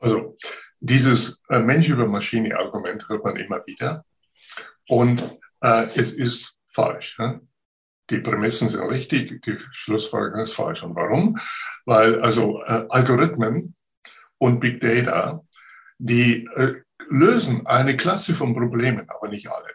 Also 0.00 0.36
dieses 0.80 1.40
äh, 1.48 1.60
Mensch 1.60 1.88
über 1.88 2.06
Maschine-Argument 2.06 3.08
hört 3.08 3.24
man 3.24 3.36
immer 3.36 3.64
wieder. 3.66 4.04
Und 4.88 5.38
äh, 5.60 5.86
es 5.94 6.12
ist 6.12 6.56
falsch. 6.68 7.18
Ne? 7.18 7.40
Die 8.10 8.18
Prämissen 8.18 8.68
sind 8.68 8.82
richtig, 8.82 9.40
die 9.42 9.56
Schlussfolgerung 9.72 10.42
ist 10.42 10.54
falsch. 10.54 10.82
Und 10.82 10.94
warum? 10.94 11.38
Weil 11.86 12.20
also 12.20 12.62
äh, 12.64 12.84
Algorithmen 12.90 13.74
und 14.38 14.60
Big 14.60 14.80
Data, 14.80 15.42
die 15.98 16.46
äh, 16.54 16.74
lösen 17.08 17.66
eine 17.66 17.96
Klasse 17.96 18.34
von 18.34 18.54
Problemen, 18.54 19.08
aber 19.08 19.28
nicht 19.28 19.48
alle. 19.48 19.72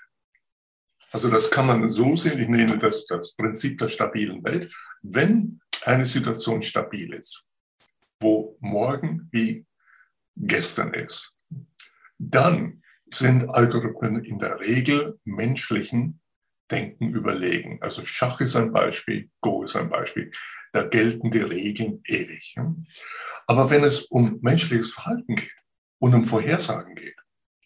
Also 1.11 1.29
das 1.29 1.49
kann 1.49 1.67
man 1.67 1.91
so 1.91 2.15
sehen, 2.15 2.39
ich 2.39 2.47
nenne 2.47 2.77
das 2.77 3.05
das 3.05 3.35
Prinzip 3.35 3.77
der 3.77 3.89
stabilen 3.89 4.43
Welt. 4.43 4.71
Wenn 5.01 5.59
eine 5.85 6.05
Situation 6.05 6.61
stabil 6.61 7.13
ist, 7.13 7.43
wo 8.19 8.57
morgen 8.59 9.27
wie 9.31 9.65
gestern 10.35 10.93
ist, 10.93 11.33
dann 12.17 12.83
sind 13.11 13.49
Algorithmen 13.49 14.23
in 14.23 14.37
der 14.39 14.59
Regel 14.59 15.19
menschlichen 15.23 16.21
Denken 16.69 17.13
überlegen. 17.15 17.79
Also 17.81 18.05
Schach 18.05 18.39
ist 18.41 18.55
ein 18.55 18.71
Beispiel, 18.71 19.29
Go 19.41 19.63
ist 19.63 19.75
ein 19.75 19.89
Beispiel. 19.89 20.31
Da 20.71 20.83
gelten 20.83 21.31
die 21.31 21.39
Regeln 21.39 22.01
ewig. 22.05 22.55
Aber 23.47 23.69
wenn 23.71 23.83
es 23.83 24.03
um 24.03 24.37
menschliches 24.41 24.93
Verhalten 24.93 25.35
geht 25.35 25.55
und 25.97 26.13
um 26.13 26.25
Vorhersagen 26.25 26.93
geht, 26.93 27.15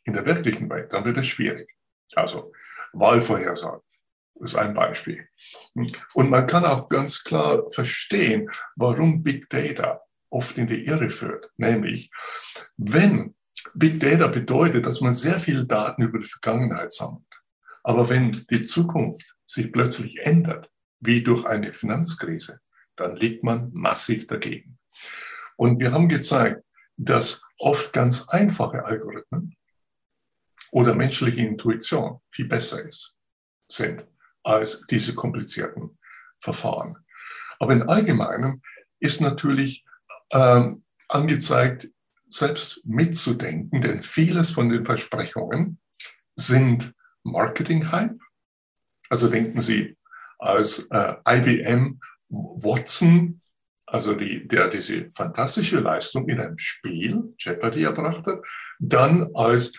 in 0.05 0.13
der 0.13 0.25
wirklichen 0.25 0.69
Welt, 0.69 0.93
dann 0.93 1.03
wird 1.03 1.17
es 1.17 1.27
schwierig. 1.27 1.69
Also 2.15 2.53
Wahlvorhersagen 2.93 3.81
ist 4.35 4.55
ein 4.55 4.73
Beispiel. 4.73 5.27
Und 6.13 6.29
man 6.29 6.47
kann 6.47 6.65
auch 6.65 6.89
ganz 6.89 7.23
klar 7.23 7.63
verstehen, 7.71 8.49
warum 8.75 9.23
Big 9.23 9.49
Data 9.49 10.01
oft 10.29 10.57
in 10.57 10.67
die 10.67 10.85
Irre 10.85 11.09
führt. 11.09 11.51
Nämlich, 11.57 12.09
wenn 12.77 13.35
Big 13.73 13.99
Data 13.99 14.27
bedeutet, 14.27 14.85
dass 14.85 15.01
man 15.01 15.13
sehr 15.13 15.39
viele 15.39 15.65
Daten 15.65 16.03
über 16.03 16.19
die 16.19 16.25
Vergangenheit 16.25 16.91
sammelt, 16.91 17.23
Aber 17.83 18.09
wenn 18.09 18.45
die 18.49 18.61
Zukunft 18.61 19.35
sich 19.45 19.71
plötzlich 19.71 20.19
ändert, 20.21 20.71
wie 21.01 21.21
durch 21.21 21.45
eine 21.45 21.73
Finanzkrise, 21.73 22.59
dann 22.95 23.17
liegt 23.17 23.43
man 23.43 23.69
massiv 23.73 24.27
dagegen. 24.27 24.79
Und 25.57 25.79
wir 25.79 25.91
haben 25.91 26.07
gezeigt, 26.07 26.63
dass 26.95 27.41
oft 27.57 27.91
ganz 27.91 28.27
einfache 28.29 28.85
Algorithmen 28.85 29.55
oder 30.73 30.95
menschliche 30.95 31.39
Intuition 31.39 32.19
viel 32.31 32.47
besser 32.47 32.83
ist, 32.83 33.15
sind 33.67 34.05
als 34.43 34.81
diese 34.89 35.13
komplizierten 35.13 35.99
Verfahren. 36.39 36.97
Aber 37.59 37.73
im 37.73 37.87
Allgemeinen 37.87 38.61
ist 38.99 39.21
natürlich 39.21 39.85
ähm, 40.31 40.83
angezeigt, 41.07 41.89
selbst 42.27 42.81
mitzudenken, 42.85 43.81
denn 43.81 44.01
vieles 44.01 44.49
von 44.49 44.69
den 44.69 44.83
Versprechungen 44.83 45.79
sind 46.35 46.93
Marketing-Hype. 47.23 48.19
Also 49.09 49.29
denken 49.29 49.61
Sie 49.61 49.95
als 50.39 50.87
äh, 50.89 51.13
IBM 51.29 51.99
Watson, 52.29 53.41
also 53.85 54.15
die, 54.15 54.47
der 54.47 54.69
diese 54.69 55.11
fantastische 55.11 55.79
Leistung 55.79 56.27
in 56.27 56.41
einem 56.41 56.57
Spiel, 56.57 57.35
Jeopardy, 57.37 57.83
erbracht 57.83 58.25
hat, 58.25 58.41
dann 58.79 59.29
als 59.35 59.73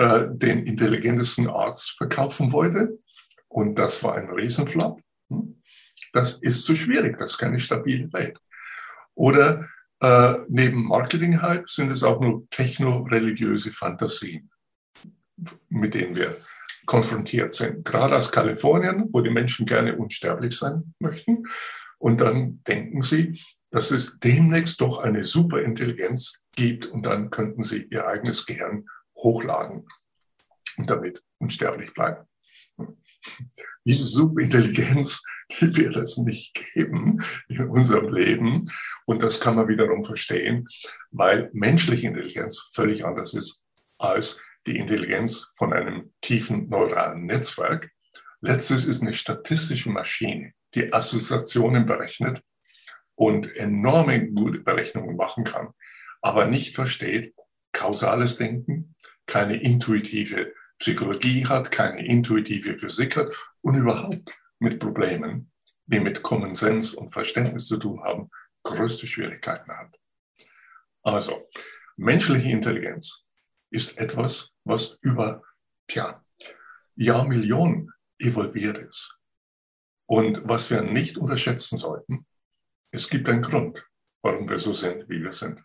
äh, 0.00 0.28
den 0.30 0.64
intelligentesten 0.64 1.46
Arzt 1.46 1.90
verkaufen 1.98 2.52
wollte. 2.52 2.98
Und 3.48 3.78
das 3.78 4.02
war 4.02 4.14
ein 4.14 4.30
Riesenflop. 4.30 4.98
Hm? 5.28 5.60
Das 6.14 6.40
ist 6.40 6.64
zu 6.64 6.74
schwierig, 6.74 7.18
das 7.18 7.32
ist 7.32 7.38
keine 7.38 7.60
stabile 7.60 8.10
Welt. 8.14 8.40
Oder 9.14 9.68
äh, 10.00 10.36
neben 10.48 10.86
Marketing-Hype 10.86 11.68
sind 11.68 11.90
es 11.90 12.02
auch 12.02 12.18
nur 12.18 12.48
techno-religiöse 12.48 13.72
Fantasien, 13.72 14.50
mit 15.68 15.92
denen 15.92 16.16
wir 16.16 16.34
konfrontiert 16.86 17.52
sind. 17.52 17.84
Gerade 17.84 18.16
aus 18.16 18.32
Kalifornien, 18.32 19.06
wo 19.12 19.20
die 19.20 19.28
Menschen 19.28 19.66
gerne 19.66 19.98
unsterblich 19.98 20.56
sein 20.56 20.94
möchten. 20.98 21.44
Und 21.98 22.22
dann 22.22 22.62
denken 22.66 23.02
sie, 23.02 23.38
dass 23.70 23.90
es 23.90 24.18
demnächst 24.18 24.80
doch 24.80 24.98
eine 24.98 25.24
Superintelligenz 25.24 26.42
gibt 26.56 26.86
und 26.86 27.04
dann 27.04 27.28
könnten 27.28 27.62
sie 27.62 27.86
ihr 27.90 28.06
eigenes 28.06 28.46
Gehirn 28.46 28.86
hochladen 29.22 29.86
und 30.76 30.90
damit 30.90 31.22
unsterblich 31.38 31.92
bleiben. 31.94 32.26
Diese 33.84 34.06
Superintelligenz, 34.06 35.22
die 35.50 35.76
wird 35.76 35.96
es 35.96 36.16
nicht 36.18 36.54
geben 36.74 37.22
in 37.48 37.68
unserem 37.68 38.12
Leben. 38.12 38.64
Und 39.04 39.22
das 39.22 39.40
kann 39.40 39.56
man 39.56 39.68
wiederum 39.68 40.04
verstehen, 40.04 40.66
weil 41.10 41.50
menschliche 41.52 42.06
Intelligenz 42.06 42.70
völlig 42.72 43.04
anders 43.04 43.34
ist 43.34 43.62
als 43.98 44.40
die 44.66 44.78
Intelligenz 44.78 45.50
von 45.56 45.72
einem 45.72 46.12
tiefen 46.20 46.68
neuralen 46.68 47.26
Netzwerk. 47.26 47.90
Letztes 48.40 48.86
ist 48.86 49.02
eine 49.02 49.14
statistische 49.14 49.90
Maschine, 49.90 50.52
die 50.74 50.92
Assoziationen 50.92 51.86
berechnet 51.86 52.42
und 53.14 53.54
enorme 53.56 54.30
gute 54.30 54.60
Berechnungen 54.60 55.16
machen 55.16 55.44
kann, 55.44 55.70
aber 56.22 56.46
nicht 56.46 56.74
versteht 56.74 57.34
kausales 57.72 58.38
Denken, 58.38 58.94
keine 59.26 59.56
intuitive 59.56 60.52
Psychologie 60.78 61.46
hat, 61.46 61.70
keine 61.70 62.04
intuitive 62.06 62.78
Physik 62.78 63.16
hat 63.16 63.32
und 63.60 63.76
überhaupt 63.76 64.30
mit 64.58 64.80
Problemen, 64.80 65.52
die 65.86 66.00
mit 66.00 66.22
Common 66.22 66.54
Sense 66.54 66.96
und 66.96 67.12
Verständnis 67.12 67.66
zu 67.66 67.76
tun 67.76 68.02
haben, 68.02 68.30
größte 68.62 69.06
Schwierigkeiten 69.06 69.70
hat. 69.70 69.98
Also, 71.02 71.48
menschliche 71.96 72.50
Intelligenz 72.50 73.24
ist 73.70 73.98
etwas, 73.98 74.52
was 74.64 74.98
über 75.02 75.42
tja, 75.88 76.22
Jahrmillionen 76.96 77.90
evolviert 78.18 78.78
ist. 78.78 79.16
Und 80.06 80.42
was 80.44 80.70
wir 80.70 80.82
nicht 80.82 81.16
unterschätzen 81.16 81.78
sollten, 81.78 82.26
es 82.90 83.08
gibt 83.08 83.28
einen 83.28 83.42
Grund, 83.42 83.82
warum 84.22 84.48
wir 84.48 84.58
so 84.58 84.72
sind, 84.72 85.08
wie 85.08 85.22
wir 85.22 85.32
sind. 85.32 85.62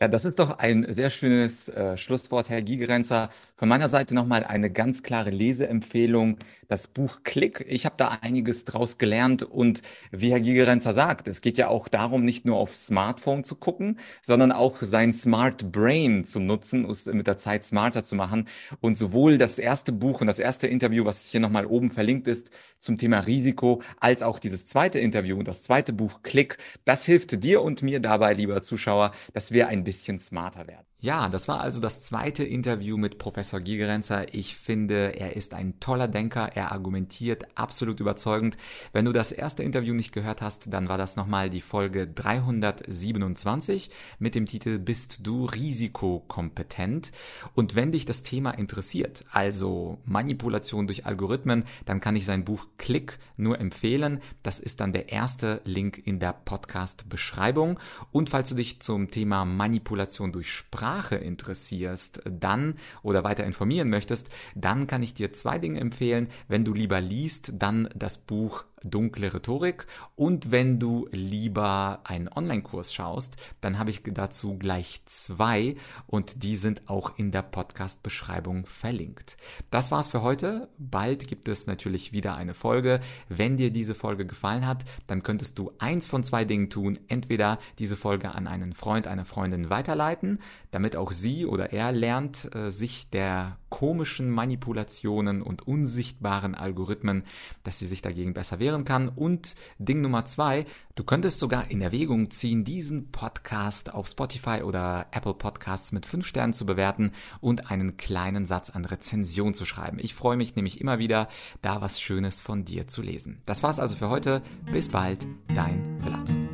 Ja, 0.00 0.08
das 0.08 0.24
ist 0.24 0.38
doch 0.40 0.58
ein 0.58 0.84
sehr 0.92 1.10
schönes 1.10 1.68
äh, 1.68 1.96
Schlusswort, 1.96 2.48
Herr 2.50 2.60
Gigerenzer. 2.62 3.28
Von 3.54 3.68
meiner 3.68 3.88
Seite 3.88 4.14
nochmal 4.14 4.42
eine 4.42 4.70
ganz 4.70 5.02
klare 5.04 5.30
Leseempfehlung. 5.30 6.38
Das 6.66 6.88
Buch 6.88 7.20
Klick. 7.22 7.64
Ich 7.68 7.84
habe 7.84 7.94
da 7.98 8.18
einiges 8.22 8.64
draus 8.64 8.96
gelernt 8.98 9.42
und 9.42 9.82
wie 10.10 10.30
Herr 10.32 10.40
Gigerenzer 10.40 10.94
sagt, 10.94 11.28
es 11.28 11.42
geht 11.42 11.58
ja 11.58 11.68
auch 11.68 11.86
darum, 11.88 12.24
nicht 12.24 12.46
nur 12.46 12.56
auf 12.56 12.74
Smartphone 12.74 13.44
zu 13.44 13.56
gucken, 13.56 13.98
sondern 14.22 14.50
auch 14.50 14.78
sein 14.80 15.12
Smart 15.12 15.70
Brain 15.70 16.24
zu 16.24 16.40
nutzen, 16.40 16.88
es 16.90 17.04
mit 17.06 17.26
der 17.26 17.36
Zeit 17.36 17.62
smarter 17.62 18.02
zu 18.02 18.16
machen. 18.16 18.48
Und 18.80 18.96
sowohl 18.96 19.36
das 19.38 19.58
erste 19.58 19.92
Buch 19.92 20.20
und 20.22 20.26
das 20.26 20.38
erste 20.38 20.66
Interview, 20.66 21.04
was 21.04 21.26
hier 21.28 21.40
nochmal 21.40 21.66
oben 21.66 21.90
verlinkt 21.90 22.26
ist 22.26 22.50
zum 22.78 22.96
Thema 22.98 23.20
Risiko, 23.20 23.82
als 24.00 24.22
auch 24.22 24.38
dieses 24.38 24.66
zweite 24.66 24.98
Interview 24.98 25.38
und 25.38 25.46
das 25.46 25.62
zweite 25.62 25.92
Buch 25.92 26.20
Klick, 26.22 26.56
das 26.86 27.04
hilft 27.04 27.44
dir 27.44 27.62
und 27.62 27.82
mir 27.82 28.00
dabei, 28.00 28.32
lieber 28.32 28.62
Zuschauer, 28.62 29.12
dass 29.34 29.52
wir 29.52 29.68
ein 29.68 29.81
bisschen 29.84 30.18
smarter 30.18 30.66
werden. 30.66 30.86
Ja, 31.04 31.28
das 31.28 31.48
war 31.48 31.60
also 31.60 31.80
das 31.80 32.00
zweite 32.00 32.44
Interview 32.44 32.96
mit 32.96 33.18
Professor 33.18 33.58
Gigerenzer. 33.58 34.32
Ich 34.32 34.54
finde, 34.54 35.18
er 35.18 35.34
ist 35.34 35.52
ein 35.52 35.80
toller 35.80 36.06
Denker, 36.06 36.52
er 36.54 36.70
argumentiert 36.70 37.44
absolut 37.58 37.98
überzeugend. 37.98 38.56
Wenn 38.92 39.06
du 39.06 39.10
das 39.10 39.32
erste 39.32 39.64
Interview 39.64 39.94
nicht 39.94 40.12
gehört 40.12 40.42
hast, 40.42 40.72
dann 40.72 40.88
war 40.88 40.98
das 40.98 41.16
nochmal 41.16 41.50
die 41.50 41.60
Folge 41.60 42.06
327 42.06 43.90
mit 44.20 44.36
dem 44.36 44.46
Titel 44.46 44.78
Bist 44.78 45.26
du 45.26 45.46
risikokompetent? 45.46 47.10
Und 47.56 47.74
wenn 47.74 47.90
dich 47.90 48.04
das 48.04 48.22
Thema 48.22 48.52
interessiert, 48.52 49.24
also 49.32 49.98
Manipulation 50.04 50.86
durch 50.86 51.04
Algorithmen, 51.04 51.64
dann 51.84 52.00
kann 52.00 52.14
ich 52.14 52.26
sein 52.26 52.44
Buch 52.44 52.68
Klick 52.78 53.18
nur 53.36 53.58
empfehlen. 53.58 54.20
Das 54.44 54.60
ist 54.60 54.78
dann 54.78 54.92
der 54.92 55.08
erste 55.08 55.62
Link 55.64 56.00
in 56.04 56.20
der 56.20 56.32
Podcast-Beschreibung. 56.32 57.80
Und 58.12 58.30
falls 58.30 58.50
du 58.50 58.54
dich 58.54 58.78
zum 58.78 59.10
Thema 59.10 59.44
Manipulation 59.44 60.30
durch 60.30 60.52
Sprache 60.52 60.91
Sprache 60.92 61.16
interessierst, 61.16 62.22
dann 62.28 62.74
oder 63.02 63.24
weiter 63.24 63.44
informieren 63.44 63.88
möchtest, 63.88 64.28
dann 64.54 64.86
kann 64.86 65.02
ich 65.02 65.14
dir 65.14 65.32
zwei 65.32 65.58
Dinge 65.58 65.80
empfehlen. 65.80 66.28
Wenn 66.48 66.66
du 66.66 66.74
lieber 66.74 67.00
liest, 67.00 67.54
dann 67.56 67.88
das 67.94 68.18
Buch 68.18 68.64
dunkle 68.84 69.32
Rhetorik. 69.32 69.86
Und 70.16 70.50
wenn 70.50 70.78
du 70.78 71.08
lieber 71.10 72.00
einen 72.04 72.28
Online-Kurs 72.28 72.92
schaust, 72.92 73.36
dann 73.60 73.78
habe 73.78 73.90
ich 73.90 74.02
dazu 74.02 74.58
gleich 74.58 75.02
zwei 75.06 75.76
und 76.06 76.42
die 76.42 76.56
sind 76.56 76.88
auch 76.88 77.18
in 77.18 77.32
der 77.32 77.42
Podcast-Beschreibung 77.42 78.66
verlinkt. 78.66 79.36
Das 79.70 79.90
war's 79.90 80.08
für 80.08 80.22
heute. 80.22 80.68
Bald 80.78 81.28
gibt 81.28 81.48
es 81.48 81.66
natürlich 81.66 82.12
wieder 82.12 82.34
eine 82.34 82.54
Folge. 82.54 83.00
Wenn 83.28 83.56
dir 83.56 83.70
diese 83.70 83.94
Folge 83.94 84.26
gefallen 84.26 84.66
hat, 84.66 84.84
dann 85.06 85.22
könntest 85.22 85.58
du 85.58 85.72
eins 85.78 86.06
von 86.06 86.24
zwei 86.24 86.44
Dingen 86.44 86.70
tun. 86.70 86.98
Entweder 87.08 87.58
diese 87.78 87.96
Folge 87.96 88.34
an 88.34 88.46
einen 88.46 88.72
Freund, 88.72 89.06
eine 89.06 89.24
Freundin 89.24 89.70
weiterleiten, 89.70 90.38
damit 90.70 90.96
auch 90.96 91.12
sie 91.12 91.46
oder 91.46 91.72
er 91.72 91.92
lernt, 91.92 92.54
äh, 92.54 92.70
sich 92.70 93.10
der 93.10 93.58
komischen 93.72 94.30
Manipulationen 94.30 95.40
und 95.40 95.66
unsichtbaren 95.66 96.54
Algorithmen, 96.54 97.24
dass 97.64 97.78
sie 97.78 97.86
sich 97.86 98.02
dagegen 98.02 98.34
besser 98.34 98.58
wehren 98.58 98.71
kann. 98.84 99.08
Und 99.08 99.54
Ding 99.78 100.00
Nummer 100.00 100.24
zwei, 100.24 100.66
du 100.94 101.04
könntest 101.04 101.38
sogar 101.38 101.70
in 101.70 101.80
Erwägung 101.80 102.30
ziehen, 102.30 102.64
diesen 102.64 103.10
Podcast 103.12 103.92
auf 103.92 104.08
Spotify 104.08 104.62
oder 104.62 105.06
Apple 105.12 105.34
Podcasts 105.34 105.92
mit 105.92 106.06
fünf 106.06 106.26
Sternen 106.26 106.52
zu 106.52 106.66
bewerten 106.66 107.12
und 107.40 107.70
einen 107.70 107.96
kleinen 107.96 108.46
Satz 108.46 108.70
an 108.70 108.84
Rezension 108.84 109.54
zu 109.54 109.64
schreiben. 109.64 109.98
Ich 110.00 110.14
freue 110.14 110.36
mich 110.36 110.56
nämlich 110.56 110.80
immer 110.80 110.98
wieder, 110.98 111.28
da 111.60 111.80
was 111.80 112.00
Schönes 112.00 112.40
von 112.40 112.64
dir 112.64 112.88
zu 112.88 113.02
lesen. 113.02 113.42
Das 113.46 113.62
war's 113.62 113.78
also 113.78 113.96
für 113.96 114.08
heute. 114.08 114.42
Bis 114.72 114.88
bald, 114.88 115.26
dein 115.54 116.00
Vlad. 116.02 116.51